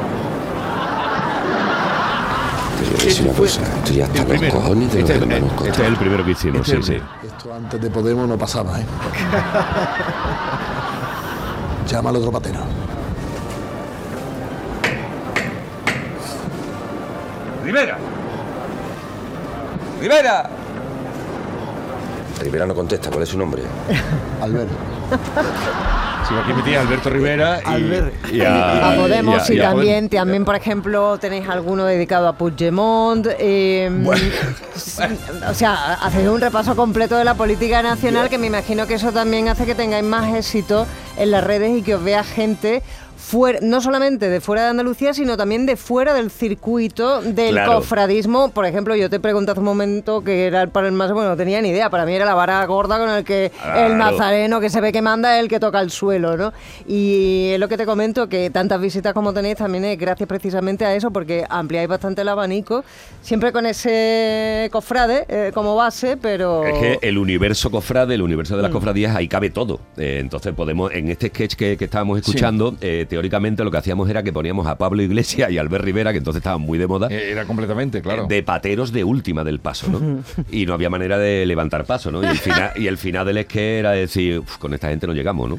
Fue 3.34 3.46
el 3.46 4.26
primero. 4.26 4.58
Este 4.82 5.02
es, 5.02 5.10
el- 5.10 5.22
este 5.66 5.82
es 5.82 5.88
el 5.88 5.96
primero 5.96 6.24
que 6.24 6.30
hicimos, 6.30 6.60
Este 6.60 6.78
es 6.78 6.86
sí, 6.86 6.94
el 6.94 7.00
sí. 7.00 7.06
Esto 7.26 7.52
antes 7.54 7.80
de 7.80 7.90
Podemos 7.90 8.28
no 8.28 8.36
pasaba, 8.38 8.80
¿eh? 8.80 8.84
Llama 11.88 12.10
al 12.10 12.16
otro 12.16 12.32
patero. 12.32 12.60
Rivera. 17.66 17.98
Rivera. 20.00 20.50
Rivera 22.40 22.66
no 22.66 22.74
contesta, 22.74 23.10
¿cuál 23.10 23.22
es 23.24 23.28
su 23.30 23.38
nombre? 23.38 23.62
Albert. 24.42 24.68
Sí, 26.28 26.34
aquí 26.62 26.74
a 26.74 26.80
Alberto 26.80 27.08
Rivera 27.10 27.60
y, 27.64 27.68
Albert. 27.68 28.32
y 28.32 28.40
a 28.42 28.94
Podemos 28.96 29.48
y 29.48 29.52
a- 29.52 29.54
y, 29.54 29.56
y 29.56 29.60
a 29.60 29.68
también, 29.70 30.08
también, 30.08 30.44
por 30.44 30.54
ejemplo, 30.56 31.18
tenéis 31.18 31.48
alguno 31.48 31.84
dedicado 31.84 32.26
a 32.28 32.32
Puigdemont. 32.34 33.26
eh, 33.38 33.90
sí, 34.74 35.02
O 35.48 35.54
sea, 35.54 35.94
hacéis 35.94 36.28
un 36.28 36.40
repaso 36.40 36.74
completo 36.76 37.16
de 37.16 37.24
la 37.24 37.34
política 37.34 37.80
nacional 37.82 38.28
que 38.28 38.38
me 38.38 38.48
imagino 38.48 38.86
que 38.88 38.94
eso 38.94 39.12
también 39.12 39.48
hace 39.48 39.66
que 39.66 39.74
tengáis 39.76 40.04
más 40.04 40.34
éxito 40.34 40.86
en 41.16 41.30
las 41.30 41.44
redes 41.44 41.78
y 41.78 41.82
que 41.82 41.94
os 41.94 42.02
vea 42.02 42.24
gente 42.24 42.82
fuera, 43.16 43.58
no 43.62 43.80
solamente 43.80 44.28
de 44.28 44.40
fuera 44.40 44.62
de 44.64 44.68
Andalucía, 44.68 45.14
sino 45.14 45.36
también 45.36 45.66
de 45.66 45.76
fuera 45.76 46.14
del 46.14 46.30
circuito 46.30 47.22
del 47.22 47.52
Claro. 47.54 47.76
cofradismo. 47.76 48.50
Por 48.50 48.66
ejemplo, 48.66 48.94
yo 48.96 49.08
te 49.10 49.18
pregunté 49.20 49.50
hace 49.52 49.60
un 49.60 49.66
momento 49.66 50.22
que 50.22 50.46
era 50.46 50.62
el 50.62 50.68
para 50.68 50.86
el 50.88 50.92
más, 50.92 51.12
bueno, 51.12 51.30
no 51.30 51.36
tenía 51.36 51.60
ni 51.62 51.70
idea, 51.70 51.90
para 51.90 52.04
mí 52.06 52.12
era 52.14 52.24
la 52.24 52.34
vara 52.34 52.64
gorda 52.66 52.98
con 52.98 53.08
el 53.10 53.24
que 53.24 53.50
el 53.76 53.96
nazareno 53.96 54.60
que 54.60 54.70
se 54.70 54.80
ve 54.80 54.92
que 54.92 55.02
manda 55.02 55.36
es 55.36 55.42
el 55.42 55.48
que 55.48 55.58
toca 55.60 55.80
el 55.80 55.90
suelo, 55.90 56.36
¿no? 56.36 56.52
Y 56.86 57.50
es 57.52 57.60
lo 57.60 57.68
que 57.68 57.76
te 57.76 57.86
comento, 57.86 58.28
que 58.28 58.50
tantas 58.50 58.80
visitas 58.80 59.12
como 59.14 59.32
tenéis 59.32 59.56
también 59.56 59.84
es 59.84 59.98
gracias 59.98 60.28
precisamente 60.28 60.84
a 60.84 60.94
eso, 60.94 61.10
porque 61.10 61.44
ampliáis 61.48 61.88
bastante 61.88 62.22
el 62.22 62.28
abanico, 62.28 62.84
siempre 63.22 63.52
con 63.52 63.66
ese 63.66 64.68
cofrade 64.72 65.24
eh, 65.28 65.50
como 65.54 65.74
base, 65.76 66.16
pero... 66.16 66.64
Es 66.64 66.78
que 66.78 66.98
el 67.08 67.18
universo 67.18 67.70
cofrade, 67.70 68.14
el 68.14 68.22
universo 68.22 68.54
Mm. 68.54 68.56
de 68.58 68.62
las 68.62 68.70
cofradías, 68.72 69.16
ahí 69.16 69.28
cabe 69.28 69.50
todo. 69.50 69.80
Eh, 69.96 70.18
entonces 70.20 70.52
podemos, 70.54 70.92
en 70.92 71.08
este 71.10 71.28
sketch 71.28 71.54
que, 71.54 71.76
que 71.76 71.84
estábamos 71.86 72.18
escuchando, 72.18 72.76
eh, 72.80 73.06
teóricamente 73.16 73.64
lo 73.64 73.70
que 73.70 73.78
hacíamos 73.78 74.10
era 74.10 74.22
que 74.22 74.30
poníamos 74.30 74.66
a 74.66 74.76
Pablo 74.76 75.00
Iglesias 75.02 75.50
y 75.50 75.56
Albert 75.56 75.82
Rivera, 75.82 76.12
que 76.12 76.18
entonces 76.18 76.40
estaban 76.40 76.60
muy 76.60 76.76
de 76.76 76.86
moda, 76.86 77.08
Eh, 77.10 77.30
Era 77.32 77.46
completamente, 77.46 78.02
claro. 78.02 78.26
de 78.26 78.42
pateros 78.42 78.92
de 78.92 79.04
última 79.04 79.42
del 79.42 79.58
paso, 79.58 79.88
¿no? 79.88 80.22
y 80.50 80.66
no 80.66 80.74
había 80.74 80.90
manera 80.90 81.16
de 81.16 81.46
levantar 81.46 81.86
paso, 81.86 82.10
¿no? 82.10 82.22
Y 82.22 82.26
el 82.26 82.36
final, 82.36 82.72
y 82.76 82.86
el 82.88 82.98
final 82.98 83.24
del 83.24 83.38
sketch 83.44 83.56
era 83.56 83.92
decir, 83.92 84.40
"Uf, 84.40 84.58
con 84.58 84.74
esta 84.74 84.90
gente 84.90 85.06
no 85.06 85.14
llegamos, 85.14 85.48
¿no? 85.48 85.56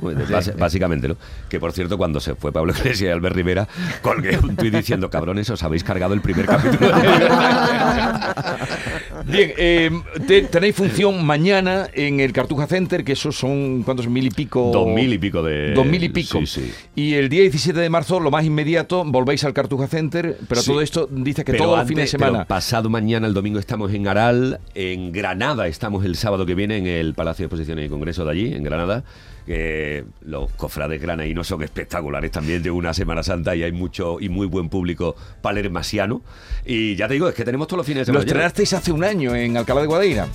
Básicamente, 0.60 1.08
¿no? 1.08 1.18
Que 1.50 1.60
por 1.60 1.72
cierto, 1.74 1.98
cuando 1.98 2.20
se 2.20 2.36
fue 2.36 2.52
Pablo 2.52 2.74
Iglesias 2.78 3.02
y 3.02 3.08
Albert 3.08 3.36
Rivera, 3.36 3.68
colgué 4.04 4.38
un 4.38 4.56
tuit 4.56 4.72
diciendo, 4.76 5.10
cabrones, 5.10 5.50
os 5.50 5.64
habéis 5.64 5.84
cargado 5.84 6.14
el 6.14 6.22
primer 6.22 6.46
capítulo. 6.46 6.92
Bien, 9.26 9.52
eh, 9.58 9.90
te- 10.28 10.44
tenéis 10.44 10.76
función 10.76 11.26
mañana 11.26 11.88
en 11.94 12.20
el 12.20 12.32
Cartuja 12.34 12.68
Center, 12.68 13.04
que 13.04 13.14
esos 13.14 13.36
son, 13.36 13.82
¿cuántos? 13.84 14.08
Mil 14.08 14.28
y 14.28 14.30
pico. 14.32 14.70
Dos 14.74 14.88
mil 14.88 15.12
y 15.12 15.18
pico 15.18 15.42
de... 15.44 15.74
Dos 15.74 15.86
mil 15.86 16.04
y 16.04 16.10
pico. 16.10 16.40
Sí, 16.40 16.46
sí. 16.46 16.72
Y 16.96 17.14
el 17.16 17.28
día 17.30 17.37
17 17.42 17.80
de 17.80 17.90
marzo, 17.90 18.20
lo 18.20 18.32
más 18.32 18.46
inmediato, 18.46 19.04
volvéis 19.06 19.44
al 19.44 19.54
Cartuja 19.54 19.88
Center, 19.88 20.38
pero 20.48 20.62
Sí. 20.62 20.72
todo 20.72 20.82
esto 20.82 21.08
dice 21.12 21.44
que 21.44 21.52
Pero 21.54 21.66
todo 21.66 21.74
el 21.76 21.80
antes- 21.82 21.88
fin 21.90 21.98
de 21.98 22.08
semana. 22.08 22.32
pero 22.40 22.48
pasado 22.48 22.90
mañana, 22.90 23.28
el 23.28 23.34
domingo, 23.34 23.60
estamos 23.60 23.94
en 23.94 24.08
Aral. 24.08 24.60
En 24.76 25.12
Granada 25.12 25.68
estamos 25.68 26.06
el 26.06 26.16
sábado 26.16 26.46
que 26.46 26.56
viene 26.56 26.78
en 26.78 26.88
el 26.88 27.14
Palacio 27.14 27.44
de 27.44 27.46
Exposiciones 27.48 27.86
y 27.86 27.90
Congreso 27.90 28.26
de 28.26 28.32
allí, 28.32 28.54
en 28.54 28.64
Granada. 28.64 29.04
Los 30.22 30.52
cofrades 30.52 31.02
granaínos 31.02 31.48
son 31.48 31.64
espectaculares 31.64 32.32
también 32.32 32.62
de 32.62 32.70
una 32.70 32.94
Semana 32.94 33.24
Santa 33.24 33.56
y 33.56 33.64
hay 33.64 33.72
mucho 33.72 34.20
y 34.20 34.28
muy 34.30 34.46
buen 34.46 34.68
público 34.70 35.16
palermasiano. 35.42 36.22
Y 36.66 36.96
ya 36.96 37.08
te 37.08 37.14
digo, 37.14 37.30
es 37.30 37.36
que 37.36 37.46
tenemos 37.46 37.68
todos 37.68 37.78
los 37.78 37.86
fines 37.88 38.02
de 38.02 38.06
semana. 38.08 38.20
llenos. 38.26 38.32
estrenasteis 38.32 38.74
hace 38.74 38.92
un 38.92 39.04
año 39.04 39.34
en 39.36 39.56
Alcalá 39.58 39.82
de 39.82 39.88
Guadaira. 39.88 40.28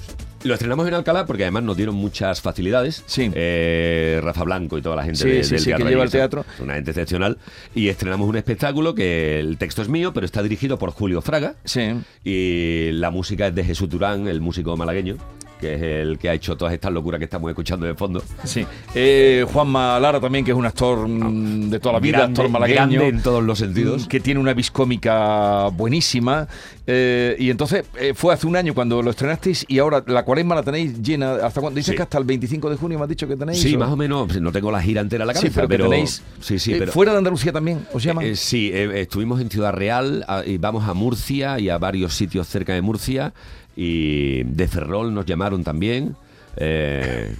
Lo 0.45 0.55
estrenamos 0.55 0.89
en 0.89 0.95
Alcalá 0.95 1.25
porque 1.25 1.45
además 1.45 1.63
nos 1.63 1.77
dieron 1.77 1.95
muchas 1.95 2.41
facilidades. 2.41 3.05
Sí. 3.07 3.31
Eh, 3.35 4.19
Rafa 4.25 4.43
Blanco 4.43 4.77
y 4.77 4.83
toda 4.83 4.97
la 4.97 5.05
gente 5.05 5.21
Sí, 5.21 5.29
de- 5.29 5.45
sí, 5.45 5.51
del 5.53 5.59
sí, 5.61 5.65
que 5.67 5.71
teatro. 5.71 5.89
lleva 5.89 6.03
allí, 6.03 6.07
el 6.09 6.11
teatro. 6.11 6.45
Una 6.59 6.75
gente 6.75 6.91
excepcional. 6.91 7.39
Y 7.77 7.89
estrenamos 7.89 8.29
un 8.29 8.37
espectáculo 8.37 8.95
que 8.95 9.39
el 9.39 9.57
texto 9.59 9.83
es 9.83 9.89
mío, 9.89 10.13
pero 10.13 10.27
está 10.27 10.43
dirigido 10.43 10.79
por 10.81 10.91
Julio 10.91 11.23
Fraga. 11.23 11.55
Sí. 11.65 11.93
Y 12.25 12.91
la 12.93 13.11
música 13.13 13.47
es 13.47 13.55
de 13.55 13.63
Jesús 13.65 13.89
Durán, 13.89 14.27
el 14.27 14.41
músico 14.41 14.77
malagueño, 14.77 15.17
que 15.63 15.75
es 15.77 15.81
el 15.83 16.19
que 16.19 16.29
ha 16.29 16.35
hecho 16.35 16.57
todas 16.57 16.75
estas 16.75 16.93
locuras 16.93 17.19
que 17.19 17.25
estamos 17.25 17.49
escuchando 17.49 17.87
de 17.87 17.95
fondo. 17.95 18.23
Sí. 18.45 18.67
Eh, 18.95 19.47
Juanma 19.51 19.99
Lara 20.01 20.21
también, 20.21 20.45
que 20.45 20.51
es 20.51 20.57
un 20.57 20.67
actor 20.67 21.09
mm, 21.09 21.71
de 21.71 21.79
toda 21.81 21.95
la 21.95 22.01
vida, 22.01 22.19
Grande- 22.19 22.33
actor 22.41 22.51
malagueño. 22.51 22.79
grande 23.01 23.09
en 23.09 23.23
todos 23.23 23.43
los 23.45 23.59
sentidos. 23.59 24.05
mm, 24.05 24.09
Que 24.09 24.21
tiene 24.21 24.41
una 24.41 24.53
viscómica 24.53 25.69
buenísima. 25.69 26.49
Eh, 26.87 27.37
y 27.39 27.49
entonces 27.51 27.85
eh, 27.97 28.13
fue 28.15 28.35
hace 28.35 28.45
un 28.47 28.57
año 28.57 28.75
cuando 28.75 29.01
lo 29.03 29.11
estrenasteis 29.11 29.65
y 29.69 29.79
ahora 29.79 30.03
la 30.07 30.25
cuaresma 30.25 30.57
la 30.57 30.63
tenéis 30.65 31.01
llena. 31.01 31.35
¿Hasta 31.37 31.61
cuándo? 31.61 31.77
Dices 31.79 31.93
Sí. 31.93 31.97
que 31.97 32.03
hasta 32.03 32.19
el 32.19 32.25
25 32.25 32.69
de 32.71 32.77
junio 32.77 32.99
me 32.99 33.05
has 33.05 33.09
dicho 33.09 33.29
que 33.29 33.37
tenéis. 33.37 33.61
Sí, 33.63 33.77
¿o? 33.77 33.79
más 33.79 33.89
o 33.91 33.97
menos, 33.97 34.41
no 34.41 34.51
tengo 34.51 34.71
la 34.73 34.83
gira 34.83 35.01
entera 35.01 35.23
en 35.23 35.29
la 35.29 35.35
Sí, 35.35 35.43
cabeza, 35.49 35.69
pero, 35.69 35.89
tenéis. 35.89 36.23
Sí, 36.41 36.59
sí, 36.59 36.73
eh, 36.75 36.77
pero 36.81 36.91
Fuera 36.93 37.13
de 37.13 37.19
Andalucía 37.19 37.53
también, 37.53 37.87
¿os 37.93 38.03
llaman? 38.03 38.35
Sí, 38.35 38.71
estuvimos 38.75 39.41
en 39.41 39.49
Ciudad 39.49 39.73
Real 39.73 40.25
a- 40.27 40.43
y 40.45 40.59
vamos 40.59 40.89
a 40.89 40.95
Murcia 40.95 41.59
y 41.61 41.69
a 41.69 41.79
varios 41.79 42.15
sitios 42.15 42.49
cerca 42.49 42.73
de 42.75 42.83
Murcia 42.83 43.33
y 43.77 44.43
de 44.45 44.69
Ferrol 44.69 45.13
nos 45.15 45.25
llamaron 45.27 45.63
también. 45.65 46.15
Eh, 46.57 47.35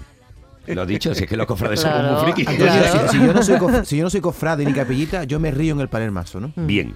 lo 0.69 0.87
dicho, 0.87 1.15
si 1.15 1.25
es 1.25 1.29
que 1.29 1.37
los 1.37 1.47
cofrades 1.47 1.81
somos 1.81 1.99
Claro. 1.99 2.23
muy 2.23 2.33
frikis. 2.33 2.49
Si, 2.49 3.09
si 3.19 3.27
yo 3.27 3.33
no 3.35 3.43
soy 3.43 3.57
cof- 3.59 3.85
si 3.85 3.97
yo 3.97 4.05
no 4.05 4.11
soy 4.11 4.21
cofrade 4.21 4.65
ni 4.65 4.73
capellita, 4.73 5.25
yo 5.25 5.39
me 5.41 5.51
río 5.51 5.75
en 5.75 5.81
el 5.81 5.89
palermazo, 5.89 6.41
¿no? 6.41 6.53
Bien. 6.57 6.95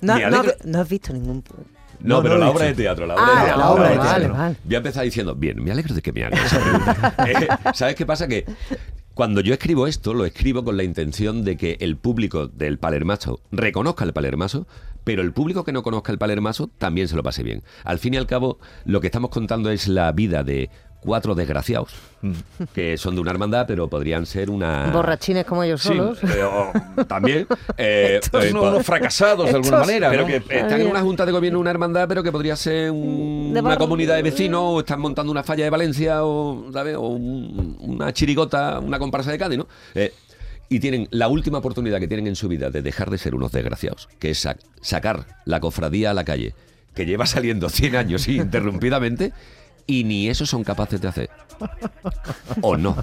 No, 0.00 0.16
no, 0.64 0.80
has 0.80 0.88
visto 0.88 1.12
ningún... 1.12 1.42
No, 2.00 2.16
No, 2.16 2.22
pero 2.22 2.34
no 2.34 2.40
la 2.40 2.50
obra 2.50 2.64
de 2.66 2.74
teatro, 2.74 3.06
la 3.06 3.14
obra 3.14 3.24
Ah, 3.26 3.38
de 3.40 3.44
teatro. 3.46 3.58
la 3.62 3.70
obra 3.70 3.88
de 3.90 3.96
vale, 3.96 4.10
teatro. 4.18 4.34
vale. 4.36 4.56
Voy 4.64 4.74
a 4.74 4.78
empezar 4.78 5.04
diciendo, 5.04 5.34
bien, 5.34 5.62
me 5.64 5.70
alegro 5.70 5.94
de 5.94 6.02
que 6.02 6.12
me 6.12 6.24
hagas 6.24 6.44
esa 6.44 6.60
pregunta. 6.60 7.14
Eh, 7.26 7.48
¿Sabes 7.72 7.94
qué 7.94 8.04
pasa? 8.04 8.28
Que 8.28 8.44
cuando 9.14 9.40
yo 9.40 9.54
escribo 9.54 9.86
esto, 9.86 10.12
lo 10.12 10.24
escribo 10.24 10.64
con 10.64 10.76
la 10.76 10.82
intención 10.82 11.44
de 11.44 11.56
que 11.56 11.76
el 11.78 11.96
público 11.96 12.48
del 12.48 12.78
palermazo 12.78 13.40
reconozca 13.52 14.04
el 14.04 14.12
palermazo, 14.12 14.66
pero 15.04 15.22
el 15.22 15.32
público 15.32 15.62
que 15.62 15.72
no 15.72 15.84
conozca 15.84 16.10
el 16.10 16.18
palermazo 16.18 16.68
también 16.78 17.06
se 17.06 17.14
lo 17.14 17.22
pase 17.22 17.44
bien. 17.44 17.62
Al 17.84 18.00
fin 18.00 18.14
y 18.14 18.16
al 18.16 18.26
cabo, 18.26 18.58
lo 18.84 19.00
que 19.00 19.06
estamos 19.06 19.30
contando 19.30 19.70
es 19.70 19.86
la 19.86 20.10
vida 20.10 20.42
de 20.42 20.68
cuatro 21.04 21.34
desgraciados 21.34 21.92
que 22.72 22.96
son 22.96 23.14
de 23.14 23.20
una 23.20 23.30
hermandad, 23.30 23.66
pero 23.66 23.86
podrían 23.88 24.24
ser 24.24 24.48
una... 24.48 24.90
Borrachines 24.90 25.44
como 25.44 25.62
ellos 25.62 25.82
Sí, 25.82 25.88
solos. 25.88 26.18
eh, 26.24 26.42
o- 26.42 27.04
también. 27.04 27.46
eh, 27.76 28.18
Estos 28.22 28.44
eh, 28.44 28.50
son 28.50 28.60
po- 28.62 28.68
unos 28.68 28.86
fracasados 28.86 29.50
de 29.50 29.56
alguna 29.56 29.80
manera. 29.80 30.08
pero 30.10 30.22
¿no? 30.22 30.28
que 30.28 30.36
están 30.36 30.80
en 30.80 30.86
una 30.86 31.00
junta 31.02 31.26
de 31.26 31.32
gobierno 31.32 31.58
de 31.58 31.60
una 31.62 31.70
hermandad, 31.70 32.08
pero 32.08 32.22
que 32.22 32.32
podría 32.32 32.56
ser 32.56 32.90
un- 32.90 33.54
una 33.56 33.76
comunidad 33.76 34.16
de 34.16 34.22
vecinos, 34.22 34.60
o 34.64 34.80
están 34.80 35.00
montando 35.00 35.30
una 35.30 35.42
falla 35.42 35.64
de 35.64 35.70
Valencia, 35.70 36.24
o, 36.24 36.70
¿sabes? 36.72 36.96
o 36.96 37.02
un- 37.08 37.76
una 37.80 38.12
chirigota, 38.14 38.78
una 38.80 38.98
comparsa 38.98 39.30
de 39.30 39.38
Cádiz, 39.38 39.58
¿no? 39.58 39.68
Eh, 39.94 40.12
y 40.70 40.80
tienen 40.80 41.06
la 41.10 41.28
última 41.28 41.58
oportunidad 41.58 42.00
que 42.00 42.08
tienen 42.08 42.26
en 42.26 42.36
su 42.36 42.48
vida 42.48 42.70
de 42.70 42.80
dejar 42.80 43.10
de 43.10 43.18
ser 43.18 43.34
unos 43.34 43.52
desgraciados, 43.52 44.08
que 44.18 44.30
es 44.30 44.44
sac- 44.46 44.60
sacar 44.80 45.26
la 45.44 45.60
cofradía 45.60 46.10
a 46.10 46.14
la 46.14 46.24
calle, 46.24 46.54
que 46.94 47.04
lleva 47.04 47.26
saliendo 47.26 47.68
100 47.68 47.96
años 47.96 48.26
interrumpidamente, 48.28 49.32
y 49.86 50.04
ni 50.04 50.28
eso 50.28 50.46
son 50.46 50.64
capaces 50.64 51.00
de 51.00 51.08
hacer. 51.08 51.30
¿O 52.60 52.76
no? 52.76 52.96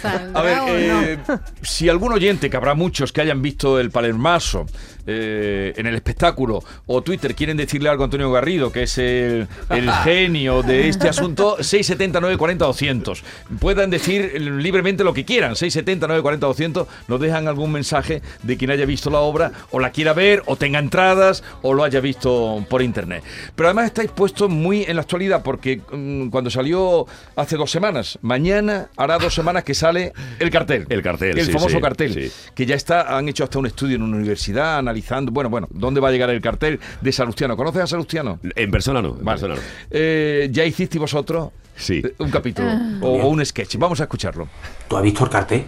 ¿Saldrá 0.00 0.40
A 0.40 0.42
ver, 0.42 0.56
no? 0.58 0.66
eh, 0.68 1.18
si 1.62 1.88
algún 1.88 2.12
oyente, 2.12 2.50
que 2.50 2.56
habrá 2.56 2.74
muchos 2.74 3.12
que 3.12 3.20
hayan 3.20 3.42
visto 3.42 3.78
el 3.80 3.90
Palermaso 3.90 4.66
eh, 5.06 5.72
en 5.76 5.86
el 5.86 5.94
espectáculo 5.94 6.62
o 6.86 7.02
Twitter, 7.02 7.34
quieren 7.34 7.56
decirle 7.56 7.88
algo 7.88 8.04
a 8.04 8.06
Antonio 8.06 8.30
Garrido, 8.30 8.70
que 8.72 8.84
es 8.84 8.98
el, 8.98 9.48
el 9.70 9.90
genio 10.04 10.62
de 10.62 10.88
este 10.88 11.08
asunto, 11.08 11.56
679 11.60 12.36
40 12.38 12.64
200. 12.64 13.24
Puedan 13.60 13.90
decir 13.90 14.40
libremente 14.40 15.04
lo 15.04 15.12
que 15.14 15.24
quieran, 15.24 15.56
679 15.56 16.22
40 16.22 16.46
200. 16.46 16.88
Nos 17.08 17.20
dejan 17.20 17.48
algún 17.48 17.72
mensaje 17.72 18.22
de 18.42 18.56
quien 18.56 18.70
haya 18.70 18.86
visto 18.86 19.10
la 19.10 19.18
obra 19.18 19.52
o 19.70 19.80
la 19.80 19.90
quiera 19.90 20.12
ver 20.12 20.42
o 20.46 20.56
tenga 20.56 20.78
entradas 20.78 21.42
o 21.62 21.74
lo 21.74 21.84
haya 21.84 22.00
visto 22.00 22.64
por 22.68 22.82
internet. 22.82 23.24
Pero 23.54 23.68
además 23.68 23.86
estáis 23.86 24.10
puestos 24.10 24.48
muy 24.50 24.82
en 24.84 24.96
la 24.96 25.02
actualidad 25.02 25.42
porque 25.42 25.80
mm, 25.92 26.28
cuando 26.28 26.50
salió 26.50 27.06
hace 27.36 27.56
dos 27.56 27.70
semanas, 27.70 28.18
mañana 28.22 28.88
hará 28.96 29.18
dos 29.18 29.34
semanas 29.34 29.64
que 29.64 29.74
sale 29.74 30.12
el 30.38 30.50
cartel. 30.50 30.86
El 30.88 31.02
cartel, 31.02 31.38
El 31.38 31.46
sí, 31.46 31.52
famoso 31.52 31.76
sí, 31.76 31.80
cartel. 31.80 32.14
sí. 32.14 32.32
Que 32.54 32.66
ya 32.66 32.74
está, 32.74 33.16
han 33.16 33.28
hecho 33.28 33.44
hasta 33.44 33.58
un 33.58 33.66
estudio 33.66 33.96
en 33.96 34.02
una 34.02 34.16
universidad 34.16 34.78
analizando, 34.78 35.32
bueno, 35.32 35.50
bueno, 35.50 35.68
¿dónde 35.70 36.00
va 36.00 36.08
a 36.08 36.12
llegar 36.12 36.30
el 36.30 36.40
cartel 36.40 36.78
de 37.00 37.12
Salustiano? 37.12 37.56
¿Conoces 37.56 37.82
a 37.82 37.86
Salustiano? 37.86 38.38
En 38.54 38.70
persona 38.70 39.00
no. 39.02 39.16
En 39.18 39.24
Vale. 39.24 39.40
persona 39.40 39.54
no. 39.54 39.60
Eh, 39.90 40.48
¿Ya 40.50 40.64
hicisteis 40.64 41.00
vosotros 41.00 41.50
Sí. 41.76 42.02
eh, 42.04 42.14
un 42.18 42.30
capítulo 42.30 42.68
Ah. 42.70 42.98
o, 43.00 43.22
o 43.22 43.28
un 43.28 43.44
sketch? 43.44 43.76
Vamos 43.76 44.00
a 44.00 44.04
escucharlo. 44.04 44.48
¿Tú 44.88 44.96
has 44.96 45.02
visto 45.02 45.24
el 45.24 45.30
cartel? 45.30 45.64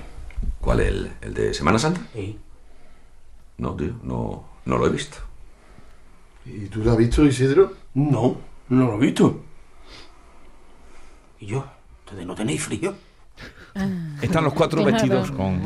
¿Cuál? 0.61 0.81
¿El, 0.81 1.11
el 1.23 1.35
de 1.35 1.55
Semana 1.55 1.79
Santa? 1.79 2.01
Sí. 2.15 2.39
No, 3.59 3.75
tío, 3.75 3.95
no, 4.03 4.45
no 4.65 4.79
lo 4.79 4.87
he 4.87 4.91
visto. 4.91 5.17
¿Y 6.47 6.67
tú 6.67 6.81
lo 6.85 6.93
has 6.93 6.99
visto, 6.99 7.25
Isidro? 7.25 7.73
No, 7.95 8.37
no 8.69 8.87
lo 8.89 8.95
he 8.97 9.07
visto. 9.07 9.44
¿Y 11.45 11.47
yo? 11.49 11.63
¿Ustedes 12.07 12.27
no 12.27 12.35
tenéis 12.35 12.63
frío? 12.63 12.95
Están 14.23 14.45
los 14.45 14.55
cuatro 14.55 14.83
vestidos 14.83 15.31
con. 15.31 15.61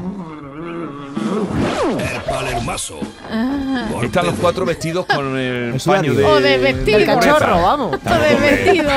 Están 4.03 4.27
los 4.27 4.35
cuatro 4.41 4.67
vestidos 4.67 5.07
con 5.07 5.37
el 5.39 5.75
El 5.75 5.81
paño 5.81 6.15
de. 6.15 6.25
O 6.25 6.41
de 6.41 6.59
vestido. 6.59 6.99
El 6.99 7.07
cachorro, 7.07 7.63
vamos. 7.63 7.97
O 8.05 8.19
de 8.19 8.35
vestido. 8.41 8.91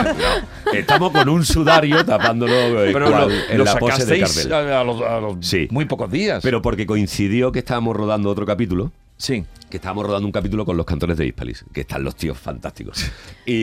Estamos 0.73 1.11
con 1.11 1.29
un 1.29 1.45
sudario 1.45 2.03
tapándolo 2.03 2.53
eh, 2.83 2.89
Pero 2.93 3.11
cual- 3.11 3.27
lo, 3.29 3.35
en 3.51 3.57
lo 3.59 3.63
la 3.63 3.75
pose 3.77 4.51
a, 4.51 4.79
a 4.79 4.83
los, 4.83 5.01
a 5.03 5.19
los 5.19 5.35
Sí. 5.45 5.67
muy 5.69 5.85
pocos 5.85 6.09
días. 6.09 6.41
Pero 6.41 6.63
porque 6.63 6.87
coincidió 6.87 7.51
que 7.51 7.59
estábamos 7.59 7.95
rodando 7.95 8.27
otro 8.31 8.47
capítulo 8.47 8.91
Sí. 9.21 9.45
que 9.69 9.77
estábamos 9.77 10.05
rodando 10.05 10.25
un 10.25 10.31
capítulo 10.31 10.65
con 10.65 10.75
los 10.77 10.85
cantores 10.85 11.15
de 11.17 11.25
Hispalis, 11.27 11.63
que 11.71 11.81
están 11.81 12.03
los 12.03 12.15
tíos 12.15 12.37
fantásticos. 12.37 13.05
Y, 13.45 13.53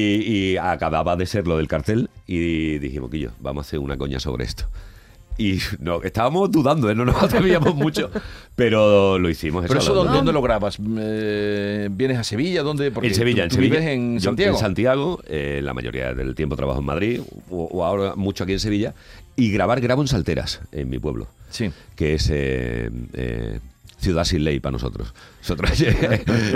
y 0.53 0.57
acababa 0.57 1.17
de 1.17 1.25
ser 1.27 1.47
lo 1.47 1.57
del 1.57 1.67
cartel 1.69 2.11
y 2.27 2.79
dijimos, 2.79 3.11
Quillo, 3.11 3.33
vamos 3.41 3.65
a 3.65 3.69
hacer 3.69 3.79
una 3.79 3.97
coña 3.97 4.21
sobre 4.21 4.45
esto. 4.45 4.69
Y 5.41 5.59
no, 5.79 6.03
estábamos 6.03 6.51
dudando, 6.51 6.91
¿eh? 6.91 6.95
no 6.97 7.05
nos 7.05 7.23
atrevíamos 7.23 7.75
mucho, 7.77 8.11
pero 8.57 9.19
lo 9.21 9.31
hicimos. 9.31 9.65
¿Pero 9.69 9.79
eso 9.81 9.95
dónde, 9.95 10.13
dónde 10.15 10.33
lo 10.33 10.43
grabas? 10.43 10.79
Eh, 10.99 11.89
¿Vienes 11.93 12.19
a 12.19 12.25
Sevilla? 12.25 12.63
¿Dónde? 12.65 12.91
Porque 12.91 13.09
en 13.09 13.15
Sevilla, 13.15 13.43
tú- 13.43 13.45
en 13.45 13.51
Sevilla. 13.53 13.75
vives 13.79 13.89
en 13.95 14.15
Yo 14.19 14.21
Santiago. 14.25 14.57
En 14.57 14.61
Santiago, 14.61 15.21
eh, 15.29 15.61
la 15.63 15.75
mayoría 15.75 16.13
del 16.13 16.35
tiempo 16.35 16.57
trabajo 16.57 16.81
en 16.81 16.87
Madrid, 16.87 17.21
o, 17.51 17.65
o 17.71 17.85
ahora 17.85 18.15
mucho 18.17 18.43
aquí 18.45 18.53
en 18.55 18.61
Sevilla. 18.61 18.95
Y 19.37 19.53
grabar, 19.53 19.81
grabo 19.81 20.03
en 20.03 20.09
Salteras, 20.09 20.61
en 20.73 20.91
mi 20.91 20.99
pueblo. 20.99 21.29
Sí. 21.51 21.71
Que 21.95 22.15
es 22.15 22.29
ciudad 23.99 24.25
sin 24.25 24.45
ley 24.45 24.61
para 24.61 24.73
nosotros. 24.73 25.13
Nosotros 25.41 25.71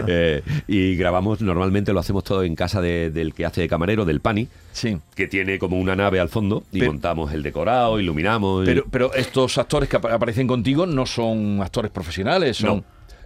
eh, 0.06 0.42
y 0.68 0.96
grabamos, 0.96 1.40
normalmente 1.40 1.92
lo 1.92 2.00
hacemos 2.00 2.24
todo 2.24 2.42
en 2.44 2.54
casa 2.54 2.80
de- 2.80 3.10
del 3.10 3.34
que 3.34 3.44
hace 3.46 3.60
de 3.62 3.68
camarero, 3.68 4.04
del 4.04 4.20
Pani, 4.20 4.48
Sí. 4.72 4.98
que 5.14 5.26
tiene 5.28 5.58
como 5.58 5.78
una 5.78 5.94
nave 5.96 6.20
al 6.20 6.28
fondo 6.28 6.64
y 6.72 6.80
Pero- 6.80 6.92
montamos 6.92 7.32
el 7.32 7.42
decorado, 7.42 7.98
iluminamos. 8.00 8.62
y- 8.64 8.66
Pero, 8.66 8.84
pero 8.90 9.14
estos 9.14 9.58
actores 9.58 9.88
que 9.88 9.96
apa- 9.96 10.12
aparecen 10.14 10.46
contigo 10.46 10.86
no 10.86 11.06
son 11.06 11.60
actores 11.62 11.90
profesionales, 11.90 12.56
son... 12.56 12.76
No. 12.78 12.84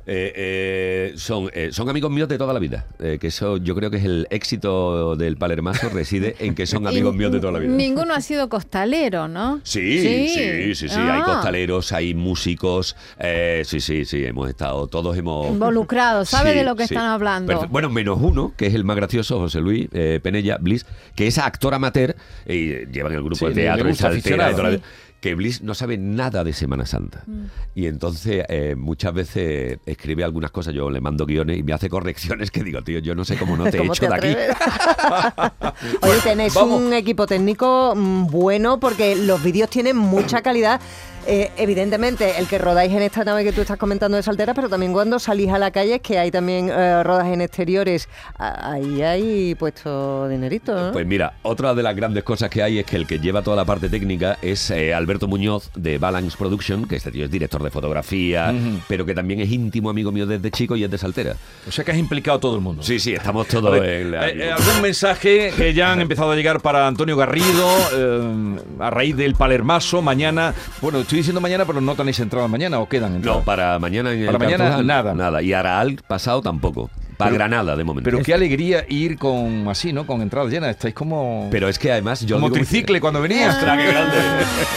Eh, 0.08 0.32
eh, 0.36 1.12
son, 1.16 1.50
eh, 1.52 1.70
son 1.72 1.88
amigos 1.88 2.10
míos 2.12 2.28
de 2.28 2.38
toda 2.38 2.52
la 2.54 2.60
vida. 2.60 2.86
Eh, 3.00 3.18
que 3.20 3.26
eso 3.26 3.56
yo 3.56 3.74
creo 3.74 3.90
que 3.90 3.96
es 3.96 4.04
el 4.04 4.26
éxito 4.30 5.16
del 5.16 5.36
Palermazo 5.36 5.88
reside 5.88 6.36
en 6.38 6.54
que 6.54 6.64
son 6.66 6.86
amigos 6.86 7.14
Y 7.14 7.18
míos 7.18 7.32
de 7.32 7.40
toda 7.40 7.52
la 7.54 7.58
vida. 7.58 7.72
Ninguno 7.72 8.14
ha 8.14 8.20
sido 8.20 8.48
costalero, 8.48 9.26
¿no? 9.26 9.60
Sí, 9.64 9.98
sí, 10.28 10.74
sí, 10.74 10.88
sí, 10.88 10.94
hay 10.94 11.20
Ah. 11.20 11.24
costaleros, 11.24 11.90
hay 11.92 12.14
músicos, 12.14 12.94
eh, 13.18 13.62
sí, 13.64 13.80
sí, 13.80 14.04
sí, 14.04 14.24
hemos 14.24 14.48
estado, 14.48 14.86
todos 14.86 15.16
hemos... 15.16 15.48
Involucrados, 15.48 16.28
¿sabe 16.28 16.52
Sí, 16.52 16.58
de 16.58 16.64
lo 16.64 16.76
que 16.76 16.86
sí. 16.86 16.94
están 16.94 17.08
hablando? 17.10 17.66
Bueno, 17.68 17.90
menos 17.90 18.18
uno, 18.20 18.52
que 18.56 18.66
es 18.66 18.74
el 18.74 18.84
más 18.84 18.96
gracioso, 18.96 19.38
José 19.40 19.60
Luis 19.60 19.88
eh, 19.92 20.20
Penella, 20.22 20.58
Bliss, 20.60 20.86
que 21.16 21.26
es 21.26 21.38
actor 21.38 21.74
amateur 21.74 22.14
y 22.46 22.86
lleva 22.86 23.08
en 23.08 23.16
el 23.16 23.22
grupo 23.22 23.36
Sí, 23.36 23.46
de 23.46 23.54
teatro, 23.54 23.88
gusta, 23.88 24.10
Saltera, 24.12 24.46
de 24.48 24.52
toda 24.54 24.62
la 24.64 24.70
Sí. 24.70 24.76
vida, 24.76 24.86
que 25.20 25.34
Bliss 25.34 25.62
no 25.62 25.74
sabe 25.74 25.98
nada 25.98 26.44
de 26.44 26.52
Semana 26.52 26.86
Santa. 26.86 27.22
Mm. 27.26 27.44
Y 27.74 27.86
entonces 27.86 28.44
eh, 28.48 28.74
muchas 28.76 29.12
veces 29.14 29.78
escribe 29.86 30.24
algunas 30.24 30.50
cosas, 30.50 30.74
yo 30.74 30.90
le 30.90 31.00
mando 31.00 31.26
guiones 31.26 31.58
y 31.58 31.62
me 31.62 31.72
hace 31.72 31.88
correcciones 31.88 32.50
que 32.50 32.62
digo, 32.62 32.82
tío, 32.82 32.98
yo 33.00 33.14
no 33.14 33.24
sé 33.24 33.36
cómo 33.36 33.56
no 33.56 33.64
te 33.70 33.76
he 33.76 33.80
¿Cómo 33.80 33.92
hecho 33.92 34.08
te 34.08 34.08
de 34.08 34.14
aquí. 34.14 34.36
Oye, 36.02 36.20
tenéis 36.22 36.54
vamos. 36.54 36.80
un 36.80 36.92
equipo 36.92 37.26
técnico 37.26 37.94
mm, 37.96 38.26
bueno 38.28 38.78
porque 38.80 39.16
los 39.16 39.42
vídeos 39.42 39.70
tienen 39.70 39.96
mucha 39.96 40.42
calidad. 40.42 40.80
Eh, 41.28 41.50
evidentemente, 41.56 42.38
el 42.38 42.46
que 42.46 42.56
rodáis 42.58 42.92
en 42.92 43.02
esta 43.02 43.24
nave 43.24 43.42
que 43.42 43.52
tú 43.52 43.60
estás 43.60 43.76
comentando 43.78 44.16
de 44.16 44.22
Salteras, 44.22 44.54
pero 44.54 44.68
también 44.68 44.92
cuando 44.92 45.18
salís 45.18 45.50
a 45.50 45.58
la 45.58 45.70
calle, 45.72 45.98
que 45.98 46.18
hay 46.18 46.30
también 46.30 46.68
eh, 46.70 47.02
rodajes 47.02 47.34
en 47.34 47.40
exteriores, 47.40 48.08
a- 48.38 48.72
ahí 48.72 49.02
hay 49.02 49.54
puesto 49.56 50.28
dinerito, 50.28 50.74
¿no? 50.74 50.92
Pues 50.92 51.04
mira, 51.06 51.34
otra 51.42 51.74
de 51.74 51.82
las 51.82 51.96
grandes 51.96 52.22
cosas 52.22 52.48
que 52.48 52.62
hay 52.62 52.78
es 52.78 52.86
que 52.86 52.94
el 52.96 53.06
que 53.08 53.18
lleva 53.18 53.42
toda 53.42 53.56
la 53.56 53.64
parte 53.64 53.88
técnica 53.88 54.38
es 54.40 54.70
eh, 54.70 54.94
Alberto 54.94 55.26
Muñoz 55.26 55.70
de 55.74 55.98
Balance 55.98 56.36
Production, 56.38 56.86
que 56.86 56.96
este 56.96 57.10
tío 57.10 57.24
es 57.24 57.30
director 57.30 57.62
de 57.62 57.70
fotografía, 57.70 58.54
pero 58.86 59.04
que 59.04 59.14
también 59.14 59.40
es 59.40 59.50
íntimo 59.50 59.90
amigo 59.90 60.12
mío 60.12 60.26
desde 60.26 60.50
chico 60.52 60.76
y 60.76 60.84
es 60.84 60.90
de 60.90 60.98
Saltera. 60.98 61.34
O 61.66 61.72
sea 61.72 61.84
que 61.84 61.90
has 61.90 61.98
implicado 61.98 62.36
a 62.38 62.40
todo 62.40 62.54
el 62.54 62.60
mundo. 62.60 62.82
Sí, 62.84 62.98
sí, 63.00 63.14
estamos 63.14 63.48
todos 63.48 63.72
ver, 63.80 64.02
en 64.02 64.10
la... 64.12 64.28
eh, 64.28 64.34
eh, 64.46 64.52
¿Algún 64.52 64.80
mensaje 64.82 65.52
que 65.56 65.74
ya 65.74 65.90
han 65.92 66.00
empezado 66.02 66.30
a 66.30 66.36
llegar 66.36 66.60
para 66.60 66.86
Antonio 66.86 67.16
Garrido 67.16 67.68
eh, 67.94 68.56
a 68.78 68.90
raíz 68.90 69.16
del 69.16 69.34
Palermaso 69.34 70.02
mañana? 70.02 70.54
Bueno, 70.80 71.00
estoy 71.00 71.15
diciendo 71.18 71.40
mañana, 71.40 71.64
pero 71.64 71.80
no 71.80 71.94
tenéis 71.94 72.18
entradas 72.20 72.48
mañana 72.50 72.78
o 72.80 72.88
quedan 72.88 73.16
entradas. 73.16 73.40
No, 73.40 73.44
para 73.44 73.78
mañana 73.78 74.12
en 74.12 74.20
el 74.20 74.26
Para 74.26 74.38
mañana, 74.38 74.64
Cartuja, 74.64 74.82
nada. 74.82 75.14
Nada. 75.14 75.42
Y 75.42 75.52
Araal 75.52 76.00
pasado 76.06 76.42
tampoco. 76.42 76.90
Para 77.16 77.30
Pero- 77.30 77.38
Granada, 77.38 77.76
de 77.76 77.84
momento. 77.84 78.10
Pero 78.10 78.22
qué 78.22 78.34
alegría 78.34 78.84
ir 78.88 79.16
con 79.18 79.66
así, 79.68 79.92
¿no? 79.92 80.06
Con 80.06 80.20
entradas 80.22 80.50
llenas. 80.52 80.70
Estáis 80.70 80.94
como. 80.94 81.48
Pero 81.50 81.68
es 81.68 81.78
que 81.78 81.90
además 81.90 82.20
yo 82.20 82.36
como 82.36 82.48
digo- 82.48 82.56
tricicle 82.56 83.00
cuando 83.00 83.20
venías. 83.22 83.54
Ostras, 83.56 83.78
qué 83.78 83.86
grande. 83.86 84.16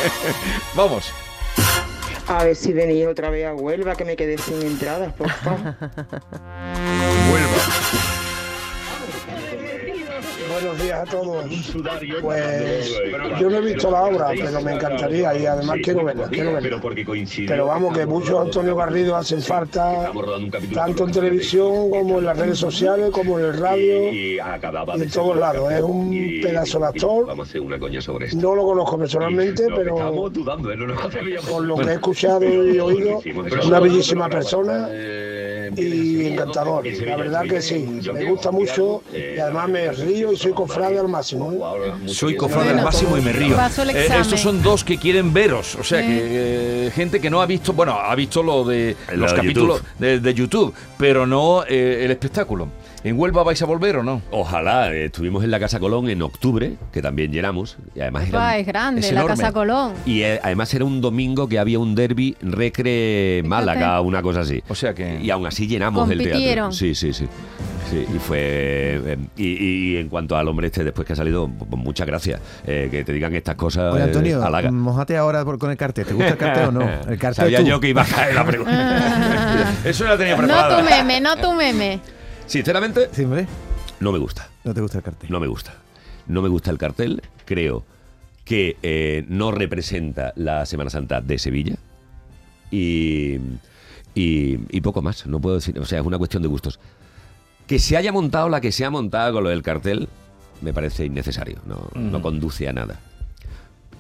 Vamos. 0.76 1.12
A 2.28 2.44
ver 2.44 2.56
si 2.56 2.72
venís 2.74 3.08
otra 3.08 3.30
vez 3.32 3.46
a 3.48 3.54
Huelva, 3.56 3.96
que 3.96 4.06
me 4.06 4.16
quedé 4.16 4.38
sin 4.38 4.62
entradas, 4.62 5.12
por 5.14 5.30
favor. 5.32 5.76
Buenos 10.70 10.86
días 10.86 11.00
a 11.00 11.06
todos. 11.06 11.46
Pues 12.22 13.02
yo 13.40 13.50
no 13.50 13.58
he 13.58 13.62
visto 13.62 13.90
la 13.90 14.04
obra, 14.04 14.28
pero 14.36 14.62
me 14.62 14.76
encantaría 14.76 15.36
y 15.36 15.46
además 15.48 15.78
quiero 15.84 16.04
verla, 16.04 16.28
quiero 16.28 16.54
verla. 16.54 16.80
Pero 17.48 17.66
vamos, 17.66 17.98
que 17.98 18.06
muchos 18.06 18.40
Antonio 18.40 18.76
Garrido 18.76 19.16
hacen 19.16 19.42
falta 19.42 20.12
tanto 20.72 21.06
en 21.06 21.12
televisión 21.12 21.90
como 21.90 22.20
en 22.20 22.26
las 22.26 22.38
redes 22.38 22.60
sociales, 22.60 23.10
como 23.10 23.40
en 23.40 23.46
el 23.46 23.58
radio 23.58 24.14
y 24.14 24.38
en 24.38 25.10
todos 25.10 25.38
lados. 25.38 25.72
Es 25.74 25.82
un 25.82 26.40
pedazo 26.44 26.78
de 26.80 26.86
actor. 26.86 27.26
Vamos 27.26 27.48
a 27.48 27.50
hacer 27.50 27.62
una 27.62 27.80
coña 27.80 28.00
sobre 28.00 28.28
esto. 28.28 28.38
No 28.38 28.54
lo 28.54 28.64
conozco 28.64 29.00
personalmente, 29.00 29.66
pero 29.76 29.98
¿eh? 29.98 31.40
Por 31.50 31.64
lo 31.64 31.78
que 31.78 31.90
he 31.90 31.94
escuchado 31.94 32.44
y 32.44 32.80
oído, 32.80 33.24
una 33.66 33.80
bellísima 33.80 34.30
persona 34.30 34.88
y 35.76 36.28
encantador. 36.28 36.86
La 36.88 37.16
verdad 37.16 37.44
que 37.44 37.62
sí, 37.62 38.02
me 38.14 38.24
gusta 38.26 38.52
mucho 38.52 39.04
y 39.14 39.40
además 39.40 39.70
me 39.70 39.92
río 39.92 40.32
y 40.32 40.38
soy 40.38 40.54
cofrade 40.54 41.00
al 41.00 41.08
máximo. 41.08 41.52
¿eh? 41.52 42.08
Soy 42.08 42.36
cofrade 42.36 42.70
al 42.72 42.84
máximo 42.84 43.18
y 43.18 43.22
me 43.22 43.32
río. 43.34 43.56
Eh, 43.94 44.08
estos 44.20 44.40
son 44.40 44.62
dos 44.62 44.84
que 44.84 44.98
quieren 44.98 45.34
veros. 45.34 45.76
O 45.76 45.84
sea, 45.84 46.02
que 46.02 46.88
eh, 46.88 46.92
gente 46.94 47.20
que 47.20 47.30
no 47.30 47.42
ha 47.42 47.46
visto, 47.46 47.74
bueno, 47.74 47.94
ha 48.00 48.14
visto 48.16 48.42
lo 48.44 48.64
de 48.64 48.96
Lo 49.12 49.18
los 49.18 49.32
de 49.32 49.38
capítulos 49.38 49.78
YouTube. 49.82 50.00
de, 50.00 50.20
de 50.20 50.34
YouTube, 50.34 50.74
pero 50.98 51.26
no 51.26 51.64
eh, 51.68 52.06
el 52.06 52.12
espectáculo. 52.12 52.68
¿En 53.02 53.18
Huelva 53.18 53.44
vais 53.44 53.62
a 53.62 53.66
volver 53.66 53.96
o 53.98 54.04
no? 54.04 54.22
Ojalá, 54.30 54.92
eh, 54.94 55.06
estuvimos 55.06 55.42
en 55.46 55.52
la 55.52 55.60
Casa 55.60 55.80
Colón 55.80 56.10
en 56.10 56.22
octubre, 56.22 56.74
que 56.92 57.02
también 57.02 57.32
llenamos, 57.32 57.78
y 57.96 58.02
además 58.02 58.28
era 58.28 58.38
Opa, 58.40 58.48
un- 58.50 58.60
es 58.60 58.68
grande, 58.68 59.02
es 59.02 59.12
la 59.14 59.22
enorme. 59.22 59.38
Casa 59.38 59.54
Colón. 59.54 59.94
Y 60.06 60.22
eh, 60.24 60.40
además 60.44 60.74
era 60.74 60.84
un 60.84 61.00
domingo 61.00 61.48
que 61.48 61.60
había 61.60 61.80
un 61.80 61.96
derby 61.96 62.36
Recre 62.42 63.42
Málaga, 63.46 64.02
una 64.02 64.22
cosa 64.22 64.42
así. 64.42 64.62
O 64.68 64.76
sea 64.76 64.94
que. 64.94 65.18
Y 65.22 65.30
aún 65.32 65.46
así 65.48 65.66
llenamos 65.66 66.10
el 66.12 66.18
teatro. 66.22 66.74
Sí, 66.74 66.94
sí, 66.94 67.14
sí. 67.14 67.26
Sí, 67.90 68.06
y 68.16 68.20
fue. 68.20 68.38
eh, 68.42 69.18
y, 69.38 69.48
y- 69.48 69.94
y 69.94 69.98
en 69.98 70.10
cuanto 70.10 70.36
al 70.38 70.48
hombre 70.50 70.68
este, 70.68 70.84
después 70.84 71.08
que 71.08 71.14
ha 71.14 71.16
salido, 71.16 71.48
pues 71.48 71.82
muchas 71.82 72.06
gracias. 72.06 72.40
Eh, 72.68 72.90
que 72.92 73.04
te 73.06 73.14
digan 73.14 73.34
estas 73.34 73.56
cosas. 73.56 73.94
Oye, 73.94 74.02
eh, 74.02 74.08
Antonio, 74.08 74.44
halaga. 74.44 74.70
mojate 74.72 75.16
ahora 75.18 75.44
por- 75.46 75.58
con 75.58 75.72
el 75.72 75.78
cartel. 75.78 76.06
¿Te 76.06 76.14
gusta 76.14 76.32
el 76.32 76.38
cartel 76.38 76.66
o 76.68 76.72
no? 76.74 76.82
El 76.82 77.18
cartel 77.18 77.34
Sabía 77.46 77.60
tú. 77.60 77.66
yo 77.66 77.80
que 77.80 77.88
iba 77.90 78.02
a 78.04 78.06
caer 78.06 78.36
la 78.36 78.46
pregunta. 78.46 79.74
Eso 79.86 80.04
ya 80.06 80.18
tenía 80.18 80.34
no 80.36 80.44
preparada. 80.44 80.80
tu 80.80 80.84
meme, 80.86 81.22
no 81.22 81.36
tu 81.38 81.54
meme. 81.54 82.00
Sinceramente, 82.50 83.10
Sí, 83.14 83.24
hombre, 83.24 83.48
no 84.00 84.12
me 84.12 84.18
gusta. 84.20 84.50
no 84.64 84.74
te 84.74 84.82
gusta 84.82 84.98
el 84.98 85.04
cartel. 85.04 85.30
No 85.32 85.40
me 85.40 85.48
gusta. 85.48 85.74
No 86.28 86.42
me 86.42 86.50
gusta 86.50 86.72
el 86.72 86.78
cartel. 86.78 87.22
Creo 87.46 87.84
que 88.44 88.78
eh, 88.82 89.24
no 89.30 89.52
representa 89.52 90.34
la 90.36 90.66
Semana 90.66 90.90
Santa 90.90 91.22
de 91.22 91.38
Sevilla. 91.38 91.76
Y, 92.72 93.36
y, 94.16 94.58
y 94.70 94.82
poco 94.82 95.02
más. 95.02 95.26
No 95.28 95.40
puedo 95.40 95.56
decir. 95.56 95.78
O 95.80 95.86
sea, 95.86 96.00
es 96.00 96.06
una 96.06 96.18
cuestión 96.18 96.42
de 96.44 96.50
gustos. 96.50 96.80
Que 97.68 97.78
se 97.80 97.98
haya 97.98 98.12
montado 98.12 98.50
la 98.50 98.62
que 98.62 98.72
se 98.72 98.84
ha 98.84 98.90
montado 98.90 99.34
con 99.34 99.44
lo 99.44 99.50
del 99.52 99.62
cartel 99.62 100.08
me 100.62 100.74
parece 100.74 101.06
innecesario. 101.06 101.60
No, 101.66 101.88
no 101.96 102.18
Ujú. 102.18 102.22
conduce 102.22 102.68
a 102.68 102.74
nada. 102.74 103.00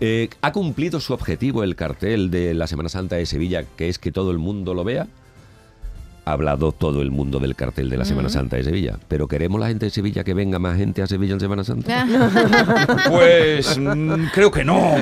Eh, 0.01 0.29
¿Ha 0.41 0.51
cumplido 0.51 0.99
su 0.99 1.13
objetivo 1.13 1.63
el 1.63 1.75
cartel 1.75 2.31
de 2.31 2.53
la 2.53 2.67
Semana 2.67 2.89
Santa 2.89 3.15
de 3.17 3.25
Sevilla, 3.25 3.63
que 3.77 3.89
es 3.89 3.99
que 3.99 4.11
todo 4.11 4.31
el 4.31 4.39
mundo 4.39 4.73
lo 4.73 4.83
vea? 4.83 5.07
Ha 6.29 6.33
hablado 6.33 6.71
todo 6.71 7.01
el 7.01 7.09
mundo 7.09 7.39
del 7.39 7.55
cartel 7.55 7.89
de 7.89 7.97
la 7.97 8.05
Semana. 8.05 8.29
Santa 8.29 8.55
de 8.55 8.63
Sevilla. 8.63 8.99
¿Pero 9.07 9.27
queremos 9.27 9.59
la 9.59 9.67
gente 9.67 9.85
de 9.85 9.89
Sevilla 9.89 10.23
que 10.23 10.35
venga 10.35 10.59
más 10.59 10.77
gente 10.77 11.01
a 11.01 11.07
Sevilla 11.07 11.33
en 11.33 11.39
Semana 11.39 11.63
Santa? 11.63 12.05
Pues 13.09 13.79
mm, 13.79 14.25
creo 14.31 14.51
que 14.51 14.63
no. 14.63 14.95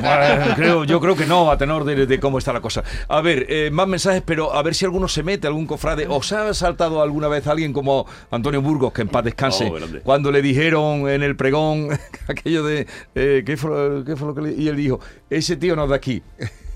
Creo, 0.56 0.86
yo 0.86 1.02
creo 1.02 1.18
que 1.18 1.26
no, 1.26 1.52
a 1.52 1.58
tenor 1.58 1.84
de, 1.84 2.06
de 2.06 2.20
cómo 2.22 2.38
está 2.38 2.54
la 2.54 2.62
cosa. 2.62 2.82
A 3.10 3.20
ver, 3.20 3.46
eh, 3.50 3.70
más 3.72 3.90
mensajes, 3.90 4.24
pero 4.26 4.54
a 4.54 4.64
ver 4.64 4.74
si 4.74 4.86
alguno 4.86 5.10
se 5.10 5.22
mete, 5.22 5.48
algún 5.48 5.66
cofrade. 5.68 6.08
¿Os 6.08 6.32
ha 6.32 6.54
saltado 6.54 7.02
alguna 7.02 7.28
vez 7.28 7.46
alguien 7.48 7.74
como 7.74 8.06
Antonio 8.32 8.62
Burgos, 8.62 8.94
que 8.94 9.02
en 9.02 9.10
paz 9.10 9.26
descanse, 9.26 9.70
Oh, 9.70 10.00
cuando 10.04 10.32
le 10.32 10.42
dijeron 10.42 11.10
en 11.10 11.24
el 11.24 11.36
pregón 11.36 11.90
aquello 12.30 12.64
de. 12.64 12.88
eh, 13.16 13.44
¿qué, 13.46 13.58
fue, 13.58 14.04
qué 14.06 14.16
fue 14.16 14.30
lo 14.30 14.34
que 14.36 14.42
le.? 14.44 14.54
Y 14.54 14.70
él 14.70 14.78
dijo: 14.78 15.02
Ese 15.30 15.58
tío 15.58 15.76
no 15.76 15.84
es 15.84 15.90
de 15.90 15.96
aquí. 15.96 16.24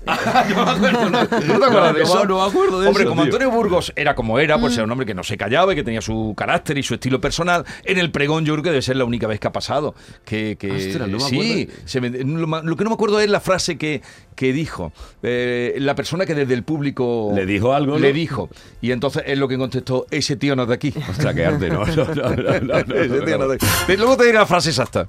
no 0.56 0.64
me 0.64 0.70
acuerdo, 0.70 1.10
no, 1.10 1.20
¿No 1.46 1.58
te 1.58 1.64
acuerdas 1.64 1.94
de 1.94 2.02
eso? 2.02 2.24
no 2.24 2.38
me 2.42 2.48
acuerdo 2.50 2.80
de 2.80 2.88
hombre, 2.88 3.02
eso, 3.04 3.10
como 3.10 3.22
tío. 3.22 3.32
Antonio 3.32 3.50
Burgos 3.50 3.92
era 3.96 4.14
como 4.14 4.38
era, 4.38 4.58
pues 4.58 4.72
Mm. 4.72 4.74
era 4.76 4.84
un 4.84 4.90
hombre 4.92 5.06
que 5.06 5.14
no 5.14 5.22
se 5.22 5.36
callaba 5.36 5.72
y 5.72 5.76
que 5.76 5.84
tenía 5.84 6.00
su 6.00 6.34
carácter 6.36 6.76
y 6.78 6.82
su 6.82 6.94
estilo 6.94 7.20
personal. 7.20 7.64
En 7.84 7.98
el 7.98 8.10
pregón 8.10 8.44
yo 8.44 8.54
creo 8.54 8.64
que 8.64 8.70
debe 8.70 8.82
ser 8.82 8.96
la 8.96 9.04
única 9.04 9.26
vez 9.26 9.38
que 9.38 9.46
ha 9.48 9.52
pasado. 9.52 9.94
Que, 10.24 10.56
que 10.58 10.72
Ostras, 10.72 11.08
no 11.08 11.18
me 11.18 11.24
sí, 11.24 11.62
acuerdo. 11.68 11.82
se 11.86 12.00
me- 12.00 12.10
lo, 12.10 12.62
lo 12.62 12.76
que 12.76 12.84
no 12.84 12.90
me 12.90 12.94
acuerdo 12.94 13.20
es 13.20 13.30
la 13.30 13.40
frase 13.40 13.78
que, 13.78 14.02
que 14.34 14.52
dijo. 14.52 14.92
Eh, 15.22 15.76
la 15.78 15.94
persona 15.94 16.26
que 16.26 16.34
desde 16.34 16.54
el 16.54 16.64
público 16.64 17.30
Le 17.34 17.46
dijo 17.46 17.72
algo. 17.72 17.98
Le 17.98 18.12
dijo. 18.12 18.48
Y 18.80 18.90
entonces 18.90 19.22
es 19.26 19.38
lo 19.38 19.46
que 19.48 19.56
contestó, 19.58 20.06
ese 20.10 20.36
tío 20.36 20.56
no 20.56 20.62
es 20.62 20.68
de 20.68 20.74
aquí. 20.74 20.92
Ostras, 21.10 21.34
qué 21.34 21.46
arte, 21.46 21.68
no, 21.70 21.84
no, 21.86 22.04
no, 22.06 22.60
no, 22.60 23.54
Luego 23.96 24.16
te 24.16 24.24
diré 24.24 24.38
la 24.38 24.46
frase 24.46 24.70
exacta. 24.70 25.06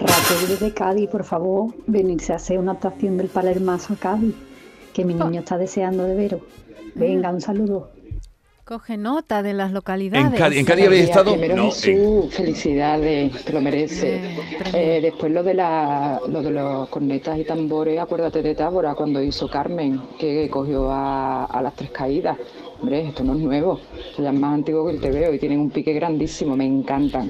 Raquel 0.00 0.48
desde 0.48 0.72
Cádiz, 0.72 1.08
por 1.10 1.24
favor, 1.24 1.74
venirse 1.86 2.32
a 2.32 2.36
hacer 2.36 2.58
una 2.58 2.72
actuación 2.72 3.16
del 3.16 3.28
Palermazo 3.28 3.94
a 3.94 3.96
Cádiz, 3.96 4.34
que 4.92 5.04
mi 5.04 5.14
niño 5.14 5.40
está 5.40 5.58
deseando 5.58 6.04
de 6.04 6.14
veros. 6.14 6.40
Venga, 6.94 7.30
un 7.30 7.40
saludo. 7.40 7.90
Coge 8.64 8.98
nota 8.98 9.42
de 9.42 9.54
las 9.54 9.72
localidades. 9.72 10.26
En 10.26 10.38
Cádiz, 10.38 10.58
en 10.58 10.64
Cádiz 10.66 10.86
habéis 10.86 11.04
estado. 11.04 11.30
Primero 11.32 11.56
No, 11.56 11.70
Jesús, 11.70 12.34
felicidades, 12.34 13.44
te 13.44 13.52
lo 13.54 13.60
merece. 13.62 14.20
Eh, 14.74 15.00
después 15.00 15.32
lo 15.32 15.42
de, 15.42 15.54
la, 15.54 16.20
lo 16.28 16.42
de 16.42 16.50
los 16.50 16.88
cornetas 16.90 17.38
y 17.38 17.44
tambores, 17.44 17.98
acuérdate 17.98 18.42
de 18.42 18.54
Tábora 18.54 18.94
cuando 18.94 19.22
hizo 19.22 19.48
Carmen, 19.48 20.00
que 20.18 20.50
cogió 20.50 20.90
a, 20.92 21.46
a 21.46 21.62
las 21.62 21.74
tres 21.74 21.90
caídas. 21.90 22.36
Hombre, 22.80 23.08
esto 23.08 23.24
no 23.24 23.32
es 23.32 23.40
nuevo, 23.40 23.80
esto 24.08 24.22
ya 24.22 24.30
es 24.30 24.38
más 24.38 24.54
antiguo 24.54 24.86
que 24.86 24.92
el 24.92 25.00
TVO 25.00 25.34
y 25.34 25.38
tienen 25.40 25.58
un 25.58 25.70
pique 25.70 25.92
grandísimo, 25.94 26.56
me 26.56 26.64
encantan. 26.64 27.28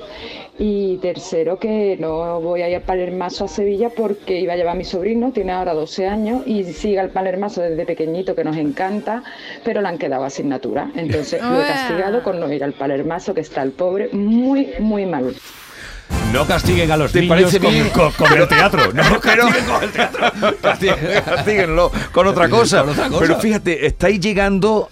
Y 0.59 0.99
tercero, 0.99 1.59
que 1.59 1.97
no 1.99 2.39
voy 2.43 2.61
a 2.61 2.69
ir 2.69 2.77
al 2.77 2.83
Palermaso 2.83 3.47
a 3.47 3.49
Sevilla 3.49 3.89
porque 3.89 4.39
iba 4.39 4.53
a 4.53 4.57
llevar 4.57 4.75
a 4.75 4.79
mi 4.79 4.85
sobrino, 4.85 5.33
tiene 5.33 5.53
ahora 5.53 5.73
12 5.73 6.07
años, 6.07 6.43
y 6.47 6.65
sigue 6.65 7.01
al 7.01 7.09
Palermaso 7.11 7.63
desde 7.63 7.87
pequeñito, 7.87 8.35
que 8.35 8.45
nos 8.45 8.57
encanta, 8.59 9.23
pero 9.65 9.81
le 9.81 9.89
han 9.89 9.97
quedado 9.97 10.25
asignatura. 10.25 10.91
Entonces 10.95 11.41
lo 11.41 11.63
he 11.63 11.67
castigado 11.67 12.23
con 12.23 12.39
no 12.41 12.53
ir 12.53 12.63
al 12.63 12.75
Palermaso, 12.75 13.33
que 13.33 13.41
está 13.41 13.63
el 13.63 13.71
pobre 13.73 14.11
muy, 14.13 14.69
muy 14.81 15.07
mal. 15.07 15.35
No 16.33 16.45
castiguen 16.47 16.91
a 16.91 16.97
los 16.99 17.11
¿Te 17.13 17.21
niños 17.23 17.37
parece 17.37 17.59
con, 17.61 17.73
bien? 17.73 17.89
con- 17.89 18.13
con 18.13 18.39
el 18.39 18.47
teatro. 18.49 18.93
No 18.93 19.03
Pero- 19.23 19.45
castiguen 19.47 19.65
con 19.67 19.83
el 19.83 19.91
teatro. 19.93 20.21
Castíguenlo, 20.61 21.23
castíguenlo 21.25 21.93
con 22.13 22.27
otra 22.27 22.49
cosa. 22.51 22.81
Con 22.83 22.91
otra 22.91 23.09
cosa. 23.09 23.19
Pero 23.21 23.39
fíjate, 23.41 23.87
estáis 23.87 24.21
llegando 24.21 24.89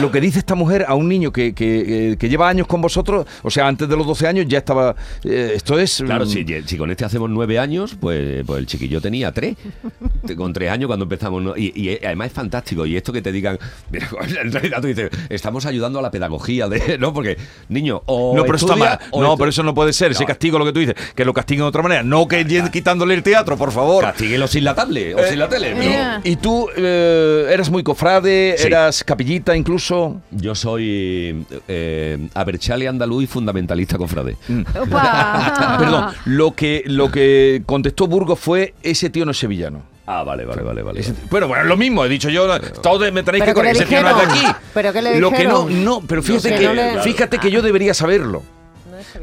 lo 0.00 0.10
que 0.10 0.20
dice 0.20 0.38
esta 0.38 0.54
mujer 0.54 0.84
a 0.88 0.94
un 0.94 1.08
niño 1.08 1.32
que, 1.32 1.54
que, 1.54 2.12
eh, 2.12 2.16
que 2.16 2.28
lleva 2.28 2.48
años 2.48 2.66
con 2.66 2.80
vosotros, 2.80 3.26
o 3.42 3.50
sea, 3.50 3.66
antes 3.68 3.88
de 3.88 3.96
los 3.96 4.06
12 4.06 4.26
años 4.26 4.46
ya 4.48 4.58
estaba... 4.58 4.94
eh, 5.24 5.52
esto 5.54 5.78
es... 5.78 6.02
Claro, 6.04 6.24
mm, 6.26 6.28
si, 6.28 6.44
si 6.66 6.76
con 6.76 6.90
este 6.90 7.04
hacemos 7.04 7.30
nueve 7.30 7.58
años, 7.58 7.96
pues, 8.00 8.44
pues 8.46 8.58
el 8.60 8.66
chiquillo 8.66 9.00
tenía 9.00 9.32
tres. 9.32 9.56
Con 10.36 10.52
tres 10.52 10.70
años 10.70 10.86
cuando 10.88 11.04
empezamos. 11.04 11.42
¿no? 11.42 11.56
Y, 11.56 11.72
y 11.76 12.04
además 12.04 12.28
es 12.28 12.32
fantástico. 12.32 12.86
Y 12.86 12.96
esto 12.96 13.12
que 13.12 13.20
te 13.22 13.30
digan, 13.30 13.58
mira, 13.92 14.08
en 14.42 14.50
realidad 14.52 14.80
tú 14.80 14.86
dices, 14.88 15.10
estamos 15.28 15.66
ayudando 15.66 15.98
a 15.98 16.02
la 16.02 16.10
pedagogía 16.10 16.68
de. 16.68 16.96
¿No? 16.98 17.12
Porque, 17.12 17.36
niño, 17.68 18.02
o. 18.06 18.34
No, 18.34 18.42
pero 18.44 18.56
eso 18.56 18.66
está 18.66 18.76
mal. 18.76 18.98
No, 19.12 19.36
pero 19.36 19.50
eso 19.50 19.62
no 19.62 19.74
puede 19.74 19.92
ser. 19.92 20.12
Ese 20.12 20.22
No. 20.22 20.26
castigo, 20.28 20.58
lo 20.58 20.64
que 20.64 20.72
tú 20.72 20.80
dices, 20.80 20.94
que 21.14 21.24
lo 21.24 21.32
castiguen 21.34 21.64
de 21.64 21.68
otra 21.68 21.82
manera. 21.82 22.02
No 22.02 22.26
que 22.26 22.44
quitándole 22.72 23.14
el 23.14 23.22
teatro, 23.22 23.56
por 23.56 23.70
favor. 23.72 24.02
Castíguelo 24.04 24.46
sin 24.48 24.64
la 24.64 24.74
tablet 24.74 25.14
o 25.14 25.18
Eh, 25.18 25.28
sin 25.30 25.38
la 25.38 25.48
tele. 25.48 25.74
Mira. 25.74 26.20
Y 26.24 26.36
tú 26.36 26.68
eh, 26.76 27.46
eras 27.52 27.70
muy 27.70 27.82
cofrade, 27.82 28.56
Sí. 28.58 28.66
eras 28.66 29.04
capillita 29.04 29.54
incluso. 29.56 29.83
Yo 30.30 30.54
soy 30.54 31.44
eh, 31.68 32.28
Aberchale 32.34 32.88
andaluz 32.88 33.24
y 33.24 33.26
fundamentalista 33.26 33.98
cofrade. 33.98 34.36
Opa. 34.80 35.76
Perdón, 35.78 36.06
lo 36.26 36.52
que, 36.54 36.82
lo 36.86 37.10
que 37.10 37.62
contestó 37.66 38.06
Burgos 38.06 38.38
fue 38.38 38.74
ese 38.82 39.10
tío 39.10 39.24
no 39.24 39.30
es 39.32 39.38
sevillano. 39.38 39.82
Ah, 40.06 40.22
vale, 40.22 40.44
vale, 40.44 40.62
vale, 40.62 40.82
vale. 40.82 41.00
Ese- 41.00 41.14
bueno, 41.30 41.48
bueno, 41.48 41.62
es 41.62 41.68
lo 41.68 41.76
mismo, 41.78 42.04
he 42.04 42.08
dicho 42.10 42.28
yo, 42.28 42.46
todos 42.82 43.10
me 43.12 43.22
tenéis 43.22 43.42
¿Pero 43.44 43.46
que 43.46 43.54
correr, 43.54 43.72
ese 43.76 43.86
tío 43.86 44.02
no 44.02 44.10
es 44.10 44.16
de 44.16 44.22
aquí. 44.22 44.46
¿Pero 44.74 44.92
qué 44.92 45.00
le 45.02 45.18
Lo 45.20 45.30
que 45.30 45.44
no, 45.44 45.68
no, 45.68 46.00
pero 46.06 46.22
fíjate 46.22 46.50
Que 46.50 46.58
que, 46.58 46.64
no 46.66 46.74
le- 46.74 47.00
fíjate 47.02 47.38
que 47.38 47.50
yo 47.50 47.62
debería 47.62 47.94
saberlo. 47.94 48.42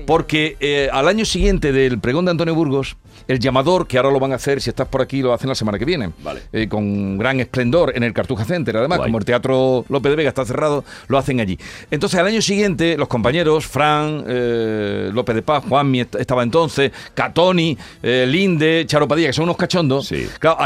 Porque 0.05 0.57
eh, 0.59 0.89
al 0.91 1.07
año 1.07 1.25
siguiente 1.25 1.71
del 1.71 1.99
pregón 1.99 2.25
de 2.25 2.31
Antonio 2.31 2.55
Burgos, 2.55 2.97
el 3.27 3.39
llamador, 3.39 3.87
que 3.87 3.97
ahora 3.97 4.09
lo 4.11 4.19
van 4.19 4.31
a 4.31 4.35
hacer, 4.35 4.61
si 4.61 4.69
estás 4.69 4.87
por 4.87 5.01
aquí, 5.01 5.21
lo 5.21 5.33
hacen 5.33 5.47
la 5.49 5.55
semana 5.55 5.77
que 5.77 5.85
viene, 5.85 6.11
Vale. 6.23 6.41
eh, 6.51 6.67
con 6.67 7.17
gran 7.17 7.39
esplendor 7.39 7.93
en 7.95 8.03
el 8.03 8.13
Cartuja 8.13 8.45
Center. 8.45 8.75
Además, 8.77 8.97
Guay. 8.97 9.09
como 9.09 9.19
el 9.19 9.25
Teatro 9.25 9.85
López 9.89 10.09
de 10.11 10.15
Vega 10.15 10.29
está 10.29 10.43
cerrado, 10.45 10.83
lo 11.07 11.17
hacen 11.17 11.39
allí. 11.39 11.57
Entonces, 11.91 12.19
al 12.19 12.25
año 12.25 12.41
siguiente, 12.41 12.97
los 12.97 13.07
compañeros, 13.07 13.65
Fran, 13.67 14.23
eh, 14.27 15.11
López 15.13 15.35
de 15.35 15.41
Paz, 15.43 15.63
Juanmi 15.67 16.01
est- 16.01 16.15
estaba 16.15 16.43
entonces, 16.43 16.91
Catoni, 17.13 17.77
eh, 18.01 18.25
Linde, 18.27 18.83
Charo 18.87 19.07
Padilla, 19.07 19.27
que 19.27 19.33
son 19.33 19.43
unos 19.43 19.57
cachondos, 19.57 20.07
Sí. 20.07 20.27
claro, 20.39 20.57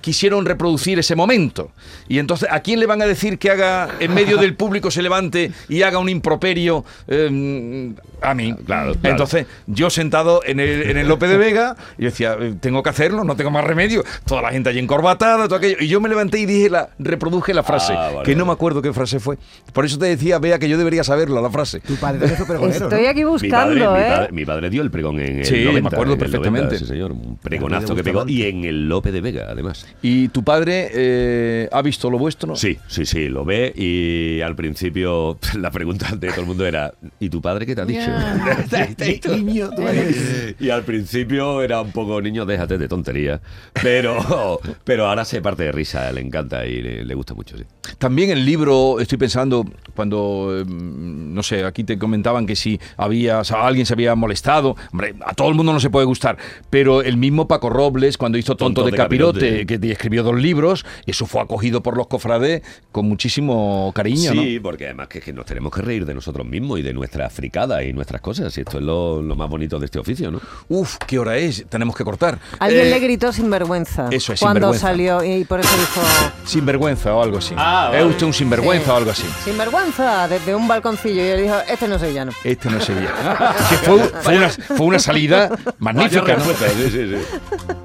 quisieron 0.00 0.46
reproducir 0.46 0.98
ese 0.98 1.14
momento. 1.14 1.70
Y 2.08 2.18
entonces, 2.18 2.48
¿a 2.50 2.60
quién 2.60 2.80
le 2.80 2.86
van 2.86 3.02
a 3.02 3.06
decir 3.06 3.38
que 3.38 3.50
haga, 3.50 3.88
en 4.00 4.14
medio 4.14 4.36
del 4.38 4.54
público 4.56 4.90
se 4.90 5.02
levante 5.02 5.52
y 5.68 5.82
haga 5.82 5.98
un 5.98 6.08
improperio? 6.08 6.84
Eh, 7.08 7.92
a 8.22 8.34
mí. 8.34 8.54
Claro, 8.64 8.94
claro. 8.94 8.98
Entonces, 9.02 9.46
yo 9.66 9.90
sentado 9.90 10.40
en 10.44 10.60
el, 10.60 10.90
en 10.90 10.96
el 10.96 11.08
López 11.08 11.28
de 11.30 11.36
Vega, 11.36 11.76
y 11.98 12.04
decía, 12.04 12.36
eh, 12.40 12.54
tengo 12.60 12.82
que 12.82 12.90
hacerlo, 12.90 13.22
no 13.24 13.36
tengo 13.36 13.50
más 13.50 13.64
remedio. 13.64 14.02
Toda 14.26 14.42
la 14.42 14.50
gente 14.50 14.70
allí 14.70 14.78
encorbatada, 14.78 15.44
todo 15.46 15.56
aquello. 15.56 15.76
Y 15.80 15.88
yo 15.88 16.00
me 16.00 16.08
levanté 16.08 16.38
y 16.40 16.46
dije, 16.46 16.70
la, 16.70 16.88
reproduje 16.98 17.52
la 17.54 17.62
frase, 17.62 17.92
Ah, 17.92 18.10
vale, 18.14 18.22
que 18.24 18.32
no 18.34 18.44
vale. 18.44 18.46
me 18.46 18.52
acuerdo 18.52 18.80
qué 18.82 18.92
frase 18.92 19.20
fue. 19.20 19.38
Por 19.72 19.84
eso 19.84 19.98
te 19.98 20.06
decía, 20.06 20.38
vea, 20.38 20.58
que 20.58 20.68
yo 20.68 20.78
debería 20.78 21.04
saberla, 21.04 21.40
la 21.40 21.50
frase. 21.50 21.80
Tu 21.80 21.96
padre 21.96 22.26
pregonero, 22.46 22.84
Estoy 22.88 23.02
¿no? 23.04 23.08
aquí 23.10 23.24
Mi 23.24 23.24
padre, 23.24 23.24
buscando, 23.24 23.74
mi, 23.74 24.00
¿eh? 24.00 24.04
padre, 24.08 24.32
mi 24.32 24.44
padre 24.44 24.70
dio 24.70 24.82
el 24.82 24.90
pregón 24.90 25.20
en 25.20 25.38
el 25.40 25.44
Sí, 25.44 25.54
me 25.56 25.64
90, 25.64 25.88
acuerdo 25.88 26.14
en 26.14 26.20
el 26.22 26.30
90, 26.30 26.38
perfectamente. 26.40 26.78
sí, 26.78 26.86
señor. 26.86 27.12
Un 27.12 27.36
pregonazo 27.36 27.94
que 27.94 28.02
pegó. 28.04 28.24
Y 28.26 28.44
en 28.44 28.64
el 28.64 28.88
Lope 28.88 29.12
de 29.12 29.20
Vega, 29.20 29.46
además. 29.50 29.81
¿Y 30.02 30.28
tu 30.28 30.42
padre 30.42 30.90
eh, 30.92 31.68
ha 31.70 31.82
visto 31.82 32.10
lo 32.10 32.18
vuestro? 32.18 32.56
Sí, 32.56 32.78
sí, 32.88 33.06
sí, 33.06 33.28
lo 33.28 33.44
ve 33.44 33.72
y 33.74 34.40
al 34.40 34.56
principio 34.56 35.38
la 35.58 35.70
pregunta 35.70 36.14
de 36.16 36.30
todo 36.30 36.40
el 36.40 36.46
mundo 36.46 36.66
era 36.66 36.92
¿y 37.20 37.28
tu 37.28 37.40
padre 37.40 37.66
qué 37.66 37.74
te 37.74 37.82
ha 37.82 37.84
dicho? 37.84 38.10
Y 40.58 40.70
al 40.70 40.82
principio 40.82 41.62
era 41.62 41.80
un 41.80 41.92
poco 41.92 42.20
niño, 42.20 42.46
déjate 42.46 42.78
de 42.78 42.88
tontería, 42.88 43.40
pero 43.82 44.60
pero 44.84 45.06
ahora 45.06 45.24
se 45.24 45.40
parte 45.40 45.64
de 45.64 45.72
risa, 45.72 46.10
le 46.12 46.20
encanta 46.20 46.66
y 46.66 46.82
le, 46.82 47.04
le 47.04 47.14
gusta 47.14 47.34
mucho, 47.34 47.56
sí. 47.56 47.64
También 47.98 48.30
el 48.30 48.44
libro, 48.44 49.00
estoy 49.00 49.18
pensando, 49.18 49.64
cuando, 49.94 50.60
eh, 50.60 50.64
no 50.66 51.42
sé, 51.42 51.64
aquí 51.64 51.84
te 51.84 51.98
comentaban 51.98 52.46
que 52.46 52.56
si 52.56 52.80
había, 52.96 53.40
o 53.40 53.44
sea, 53.44 53.66
alguien 53.66 53.86
se 53.86 53.94
había 53.94 54.14
molestado, 54.14 54.76
hombre, 54.92 55.14
a 55.24 55.34
todo 55.34 55.48
el 55.48 55.54
mundo 55.54 55.72
no 55.72 55.80
se 55.80 55.90
puede 55.90 56.06
gustar, 56.06 56.36
pero 56.70 57.02
el 57.02 57.16
mismo 57.16 57.48
Paco 57.48 57.70
Robles, 57.70 58.18
cuando 58.18 58.38
hizo 58.38 58.56
Tonto, 58.56 58.80
Tonto 58.80 58.84
de, 58.84 58.92
de 58.92 58.96
Capirote, 58.96 59.40
Capirote. 59.40 59.66
Que 59.80 59.92
escribió 59.92 60.22
dos 60.22 60.36
libros, 60.40 60.84
eso 61.06 61.26
fue 61.26 61.40
acogido 61.42 61.82
por 61.82 61.96
los 61.96 62.06
cofrades 62.06 62.62
con 62.90 63.08
muchísimo 63.08 63.92
cariño, 63.94 64.32
Sí, 64.32 64.60
porque 64.60 64.86
además 64.86 65.08
que, 65.08 65.20
que 65.20 65.32
nos 65.32 65.46
tenemos 65.46 65.72
que 65.72 65.82
reír 65.82 66.04
de 66.06 66.14
nosotros 66.14 66.46
mismos 66.46 66.78
y 66.78 66.82
de 66.82 66.92
nuestra 66.92 67.28
fricada 67.30 67.82
y 67.84 67.92
nuestras 67.92 68.20
cosas, 68.20 68.56
y 68.56 68.60
esto 68.60 68.78
es 68.78 68.84
lo, 68.84 69.22
lo 69.22 69.36
más 69.36 69.48
bonito 69.48 69.78
de 69.78 69.86
este 69.86 69.98
oficio, 69.98 70.30
¿no? 70.30 70.32
¿no? 70.32 70.40
Uf, 70.68 70.96
¿qué 71.06 71.18
hora 71.18 71.36
es? 71.36 71.66
Tenemos 71.68 71.94
que 71.96 72.04
cortar. 72.04 72.38
Alguien 72.58 72.86
Eh, 72.86 72.90
le 72.90 72.98
gritó 73.00 73.32
sinvergüenza. 73.32 74.08
eso 74.10 74.32
es, 74.32 74.40
Cuando 74.40 74.72
sinvergüenza. 74.72 74.86
salió 74.86 75.22
y 75.24 75.44
por 75.44 75.60
eso 75.60 75.68
dijo 75.76 76.00
Sinvergüenza 76.46 77.14
o 77.14 77.22
algo 77.22 77.38
así. 77.38 77.54
Ah, 77.56 77.90
Es 77.92 77.98
vale. 78.00 78.10
usted 78.10 78.26
un 78.26 78.32
sinvergüenza 78.32 78.84
Sí. 78.86 78.90
o 78.90 78.96
algo 78.96 79.10
así. 79.10 79.24
sinvergüenza 79.44 80.28
desde 80.28 80.54
un 80.54 80.66
balconcillo 80.66 81.22
y 81.24 81.28
él 81.28 81.42
dijo, 81.42 81.56
este 81.68 81.86
no 81.88 81.98
soy 81.98 82.14
llano. 82.14 82.32
Este 82.44 82.70
no 82.70 82.80
sería. 82.80 83.12
que 83.70 83.76
fue, 83.76 83.98
fue 84.22 84.36
una, 84.36 84.48
fue 84.48 84.86
una 84.86 84.98
salida 84.98 85.50
magnífica, 85.78 86.36
¿no? 86.36 86.44
Sí, 86.44 86.90
sí, 86.90 87.08
sí. 87.10 87.76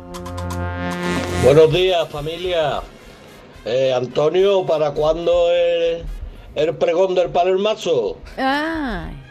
Buenos 1.48 1.72
días, 1.72 2.10
familia. 2.10 2.82
Eh, 3.64 3.94
Antonio, 3.96 4.66
¿para 4.66 4.92
cuándo 4.92 5.50
el, 5.50 6.04
el 6.56 6.76
pregón 6.76 7.16
del 7.16 7.30
Palermazo? 7.30 8.18
Ay. 8.36 9.27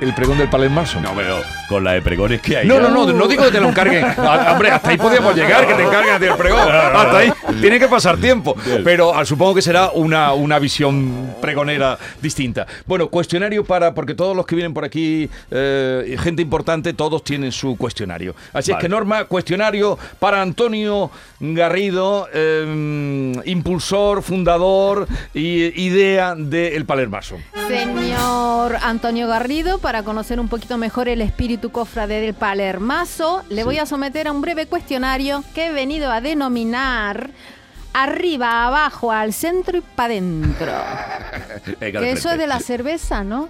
El 0.00 0.14
pregón 0.14 0.38
del 0.38 0.48
Palermaso. 0.48 1.00
No, 1.00 1.12
pero 1.14 1.40
con 1.68 1.82
la 1.82 1.92
de 1.92 2.02
pregones 2.02 2.40
que 2.40 2.56
hay. 2.56 2.68
No, 2.68 2.78
no, 2.78 2.88
no, 2.88 3.12
no 3.12 3.26
digo 3.26 3.44
que 3.44 3.50
te 3.50 3.60
lo 3.60 3.68
encarguen. 3.68 4.04
Ah, 4.18 4.50
hombre, 4.52 4.70
hasta 4.70 4.90
ahí 4.90 4.98
podíamos 4.98 5.34
llegar, 5.34 5.66
que 5.66 5.74
te 5.74 5.82
encarguen 5.82 6.14
a 6.14 6.18
ti 6.18 6.26
el 6.26 6.34
pregón. 6.34 6.68
Hasta 6.70 7.18
ahí 7.18 7.32
tiene 7.60 7.78
que 7.78 7.88
pasar 7.88 8.18
tiempo. 8.18 8.54
Pero 8.84 9.14
ah, 9.14 9.24
supongo 9.24 9.54
que 9.54 9.62
será 9.62 9.90
una, 9.90 10.32
una 10.34 10.58
visión 10.58 11.34
pregonera 11.40 11.98
distinta. 12.20 12.66
Bueno, 12.84 13.08
cuestionario 13.08 13.64
para, 13.64 13.94
porque 13.94 14.14
todos 14.14 14.36
los 14.36 14.44
que 14.44 14.54
vienen 14.54 14.74
por 14.74 14.84
aquí, 14.84 15.30
eh, 15.50 16.16
gente 16.20 16.42
importante, 16.42 16.92
todos 16.92 17.24
tienen 17.24 17.52
su 17.52 17.76
cuestionario. 17.76 18.34
Así 18.52 18.70
es 18.70 18.76
que, 18.78 18.88
Norma, 18.88 19.24
cuestionario 19.24 19.98
para 20.18 20.42
Antonio 20.42 21.10
Garrido, 21.40 22.28
eh, 22.32 23.32
impulsor, 23.46 24.22
fundador 24.22 25.06
y 25.32 25.82
idea 25.82 26.34
del 26.34 26.84
Palermaso. 26.84 27.36
Señor 27.68 28.76
Antonio 28.82 29.28
Garrido, 29.28 29.78
para 29.88 30.02
conocer 30.02 30.38
un 30.38 30.48
poquito 30.48 30.76
mejor 30.76 31.08
el 31.08 31.22
espíritu 31.22 31.72
cofrade 31.72 32.20
del 32.20 32.34
Palermaso, 32.34 33.42
le 33.48 33.64
voy 33.64 33.78
a 33.78 33.86
someter 33.86 34.28
a 34.28 34.32
un 34.32 34.42
breve 34.42 34.66
cuestionario 34.66 35.42
que 35.54 35.68
he 35.68 35.72
venido 35.72 36.12
a 36.12 36.20
denominar 36.20 37.30
arriba, 37.94 38.66
abajo, 38.66 39.10
al 39.12 39.32
centro 39.32 39.78
y 39.78 39.80
para 39.80 40.12
adentro. 40.12 40.70
Eso 41.80 41.80
frente. 41.80 42.12
es 42.12 42.38
de 42.38 42.46
la 42.46 42.60
cerveza, 42.60 43.24
¿no? 43.24 43.48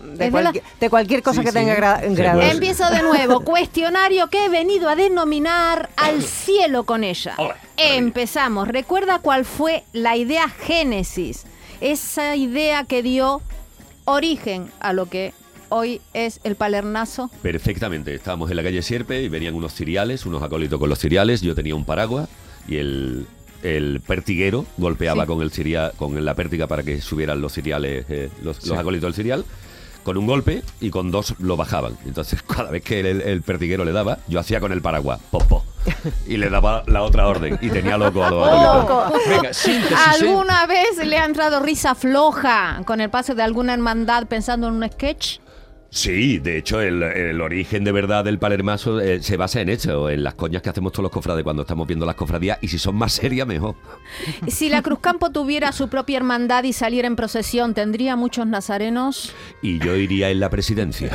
De, 0.00 0.26
Es 0.26 0.32
de 0.32 0.42
la- 0.42 0.50
cualquier- 0.50 0.64
de 0.80 0.90
cualquier 0.90 1.22
cosa 1.22 1.38
Sí, 1.42 1.44
que 1.46 1.52
sí. 1.52 1.58
tenga 1.58 1.76
gra- 1.76 2.08
Sí, 2.08 2.14
grado. 2.16 2.40
Empiezo 2.42 2.90
de 2.90 3.02
nuevo. 3.02 3.38
Cuestionario 3.44 4.26
que 4.26 4.46
he 4.46 4.48
venido 4.48 4.88
a 4.88 4.96
denominar 4.96 5.88
al 5.96 6.20
cielo 6.24 6.82
con 6.82 7.04
ella. 7.04 7.36
Empezamos. 7.76 8.66
¿Recuerda 8.66 9.20
cuál 9.20 9.44
fue 9.44 9.84
la 9.92 10.16
idea 10.16 10.48
génesis? 10.48 11.44
Esa 11.80 12.34
idea 12.34 12.82
que 12.82 13.04
dio 13.04 13.40
origen 14.04 14.72
a 14.80 14.92
lo 14.92 15.06
que 15.06 15.32
hoy 15.70 16.00
es 16.12 16.40
el 16.44 16.54
palernazo. 16.56 17.30
Perfectamente. 17.42 18.14
Estábamos 18.14 18.50
en 18.50 18.56
la 18.56 18.62
calle 18.62 18.82
Sierpe 18.82 19.22
y 19.22 19.28
venían 19.28 19.54
unos 19.54 19.74
ciriales, 19.74 20.26
unos 20.26 20.42
acólitos 20.42 20.78
con 20.78 20.88
los 20.88 20.98
ciriales. 20.98 21.40
Yo 21.40 21.54
tenía 21.54 21.74
un 21.74 21.84
paraguas 21.84 22.28
y 22.68 22.76
el, 22.76 23.26
el 23.62 24.00
pertiguero 24.06 24.66
golpeaba 24.76 25.24
Sí. 25.24 25.26
con 25.28 25.42
el 25.42 25.50
ciria- 25.50 25.92
con 25.96 26.22
la 26.24 26.34
pértiga 26.34 26.66
para 26.66 26.82
que 26.82 27.00
subieran 27.00 27.40
los 27.40 27.52
ciriales, 27.54 28.04
eh, 28.08 28.30
los, 28.42 28.58
Sí. 28.58 28.68
los 28.68 28.78
acólitos 28.78 29.06
del 29.08 29.14
cirial. 29.14 29.44
Con 30.04 30.16
un 30.16 30.26
golpe 30.26 30.62
y 30.80 30.88
con 30.88 31.10
dos 31.10 31.34
lo 31.40 31.58
bajaban. 31.58 31.98
Entonces, 32.06 32.42
cada 32.48 32.70
vez 32.70 32.82
que 32.82 33.00
el, 33.00 33.20
el 33.20 33.42
pertiguero 33.42 33.84
le 33.84 33.92
daba, 33.92 34.18
yo 34.28 34.40
hacía 34.40 34.58
con 34.58 34.72
el 34.72 34.80
paraguas, 34.80 35.20
pop, 35.30 35.42
pop. 35.46 35.64
Y 36.26 36.38
le 36.38 36.48
daba 36.48 36.82
la 36.86 37.02
otra 37.02 37.26
orden. 37.28 37.58
Y 37.60 37.68
tenía 37.68 37.98
loco 37.98 38.24
a 38.24 38.30
los 38.30 38.42
Oh. 38.42 38.44
habitantes. 38.44 39.28
Venga, 39.28 39.52
síntesis. 39.52 39.98
¿Alguna 40.22 40.66
vez 40.66 40.96
le 41.04 41.18
ha 41.18 41.26
entrado 41.26 41.60
risa 41.60 41.94
floja 41.94 42.80
con 42.86 43.02
el 43.02 43.10
paso 43.10 43.34
de 43.34 43.42
alguna 43.42 43.74
hermandad 43.74 44.26
pensando 44.26 44.68
en 44.68 44.74
un 44.82 44.88
sketch? 44.90 45.38
Sí, 45.92 46.38
de 46.38 46.56
hecho, 46.56 46.80
el, 46.80 47.02
el 47.02 47.40
origen 47.40 47.82
de 47.82 47.90
verdad 47.90 48.24
del 48.24 48.38
palermaso 48.38 49.00
eh, 49.00 49.20
se 49.24 49.36
basa 49.36 49.60
en 49.60 49.68
eso, 49.68 50.08
en 50.08 50.22
las 50.22 50.34
coñas 50.34 50.62
que 50.62 50.70
hacemos 50.70 50.92
todos 50.92 51.02
los 51.02 51.10
cofrades 51.10 51.42
cuando 51.42 51.62
estamos 51.62 51.84
viendo 51.88 52.06
las 52.06 52.14
cofradías. 52.14 52.58
Y 52.60 52.68
si 52.68 52.78
son 52.78 52.94
más 52.94 53.12
serias, 53.12 53.44
mejor. 53.44 53.74
Si 54.46 54.68
la 54.68 54.82
Cruzcampo 54.82 55.30
tuviera 55.30 55.72
su 55.72 55.88
propia 55.88 56.18
hermandad 56.18 56.62
y 56.62 56.72
saliera 56.72 57.08
en 57.08 57.16
procesión, 57.16 57.74
¿tendría 57.74 58.14
muchos 58.14 58.46
nazarenos? 58.46 59.34
Y 59.62 59.80
yo 59.80 59.96
iría 59.96 60.30
en 60.30 60.38
la 60.38 60.48
presidencia. 60.48 61.10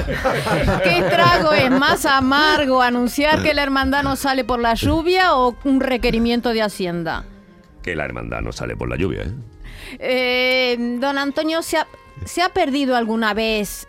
¿Qué 0.83 1.01
trago 1.09 1.53
es 1.53 1.71
más 1.71 2.05
amargo? 2.05 2.81
¿Anunciar 2.81 3.43
que 3.43 3.53
la 3.53 3.63
hermandad 3.63 4.03
no 4.03 4.17
sale 4.17 4.43
por 4.43 4.59
la 4.59 4.73
lluvia 4.73 5.35
o 5.38 5.55
un 5.63 5.79
requerimiento 5.79 6.49
de 6.49 6.61
Hacienda? 6.63 7.23
Que 7.81 7.95
la 7.95 8.03
hermandad 8.03 8.41
no 8.41 8.51
sale 8.51 8.75
por 8.75 8.89
la 8.89 8.97
lluvia, 8.97 9.21
¿eh? 9.21 9.31
Eh, 9.99 10.97
don 10.99 11.17
Antonio, 11.17 11.61
¿se 11.61 11.77
ha, 11.77 11.88
¿se 12.25 12.41
ha 12.41 12.49
perdido 12.49 12.97
alguna 12.97 13.33
vez 13.33 13.88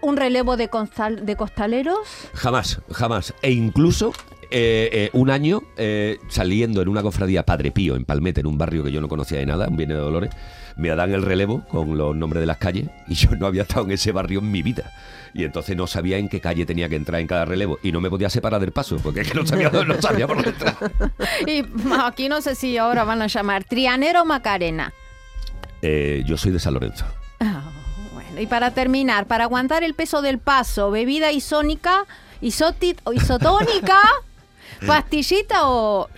un 0.00 0.16
relevo 0.16 0.56
de, 0.56 0.68
constal- 0.70 1.24
de 1.24 1.36
costaleros? 1.36 1.98
Jamás, 2.34 2.80
jamás. 2.92 3.34
E 3.42 3.50
incluso 3.52 4.12
eh, 4.50 4.88
eh, 4.92 5.10
un 5.12 5.30
año 5.30 5.62
eh, 5.76 6.18
saliendo 6.28 6.80
en 6.82 6.88
una 6.88 7.02
cofradía 7.02 7.44
Padre 7.44 7.70
Pío 7.72 7.96
en 7.96 8.04
Palmete, 8.04 8.40
en 8.40 8.46
un 8.46 8.58
barrio 8.58 8.84
que 8.84 8.92
yo 8.92 9.00
no 9.00 9.08
conocía 9.08 9.38
de 9.38 9.46
nada, 9.46 9.68
un 9.68 9.76
Viene 9.76 9.94
de 9.94 10.00
Dolores, 10.00 10.30
me 10.76 10.88
dan 10.90 11.12
el 11.12 11.22
relevo 11.22 11.64
con 11.68 11.96
los 11.96 12.14
nombres 12.14 12.40
de 12.40 12.46
las 12.46 12.58
calles 12.58 12.88
y 13.08 13.14
yo 13.14 13.30
no 13.36 13.46
había 13.46 13.62
estado 13.62 13.84
en 13.86 13.92
ese 13.92 14.12
barrio 14.12 14.40
en 14.40 14.50
mi 14.52 14.62
vida. 14.62 14.92
Y 15.34 15.44
entonces 15.44 15.76
no 15.76 15.86
sabía 15.86 16.16
en 16.18 16.28
qué 16.28 16.40
calle 16.40 16.64
tenía 16.64 16.88
que 16.88 16.96
entrar 16.96 17.20
en 17.20 17.26
cada 17.26 17.44
relevo 17.44 17.78
y 17.82 17.92
no 17.92 18.00
me 18.00 18.08
podía 18.08 18.30
separar 18.30 18.60
del 18.60 18.72
paso 18.72 18.96
porque 19.02 19.20
es 19.22 19.28
que 19.30 19.38
no 19.38 19.44
sabía, 19.46 19.68
no 19.70 20.00
sabía 20.00 20.26
por 20.26 20.36
dónde 20.36 20.50
entrar. 20.50 20.76
Y 21.46 21.62
aquí 22.00 22.28
no 22.28 22.40
sé 22.40 22.54
si 22.54 22.78
ahora 22.78 23.04
van 23.04 23.20
a 23.22 23.26
llamar 23.26 23.64
Trianero 23.64 24.22
o 24.22 24.24
Macarena. 24.24 24.92
Yo 25.82 26.36
soy 26.36 26.52
de 26.52 26.58
San 26.58 26.74
Lorenzo. 26.74 27.04
Y 28.38 28.46
para 28.46 28.72
terminar, 28.72 29.26
para 29.26 29.44
aguantar 29.44 29.82
el 29.84 29.94
peso 29.94 30.22
del 30.22 30.38
paso, 30.38 30.90
bebida 30.90 31.32
isónica, 31.32 32.04
isoti- 32.42 32.98
o 33.04 33.12
isotónica, 33.12 33.98
pastillita 34.86 35.68
o 35.68 36.08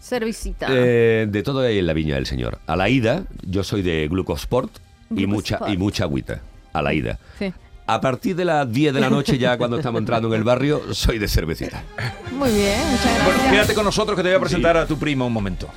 cervecita. 0.00 0.66
Eh, 0.70 1.26
de 1.28 1.42
todo 1.42 1.60
hay 1.60 1.78
en 1.78 1.86
la 1.86 1.92
viña 1.92 2.16
del 2.16 2.26
señor. 2.26 2.58
A 2.66 2.76
la 2.76 2.88
ida, 2.88 3.24
yo 3.46 3.64
soy 3.64 3.82
de 3.82 4.06
Glucosport 4.08 4.70
y 5.14 5.26
mucha, 5.26 5.58
y 5.68 5.76
mucha 5.76 6.04
agüita. 6.04 6.42
A 6.72 6.82
la 6.82 6.92
ida. 6.92 7.18
Sí. 7.38 7.52
A 7.86 8.00
partir 8.00 8.34
de 8.34 8.46
las 8.46 8.70
10 8.70 8.94
de 8.94 9.00
la 9.00 9.10
noche, 9.10 9.36
ya 9.36 9.58
cuando 9.58 9.76
estamos 9.76 9.98
entrando 10.00 10.28
en 10.28 10.34
el 10.34 10.42
barrio, 10.44 10.94
soy 10.94 11.18
de 11.18 11.28
cervecita. 11.28 11.84
Muy 12.32 12.50
bien, 12.50 12.78
muchas 12.90 13.04
gracias. 13.04 13.24
Bueno, 13.26 13.50
quédate 13.50 13.74
con 13.74 13.84
nosotros 13.84 14.16
que 14.16 14.22
te 14.22 14.30
voy 14.30 14.36
a 14.36 14.40
presentar 14.40 14.76
a 14.78 14.86
tu 14.86 14.98
prima 14.98 15.26
un 15.26 15.32
momento. 15.34 15.68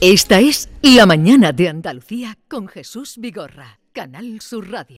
Esta 0.00 0.38
es 0.38 0.68
La 0.82 1.06
Mañana 1.06 1.52
de 1.52 1.68
Andalucía 1.68 2.38
con 2.48 2.68
Jesús 2.68 3.14
Vigorra, 3.18 3.80
Canal 3.92 4.40
Sur 4.40 4.70
Radio. 4.70 4.94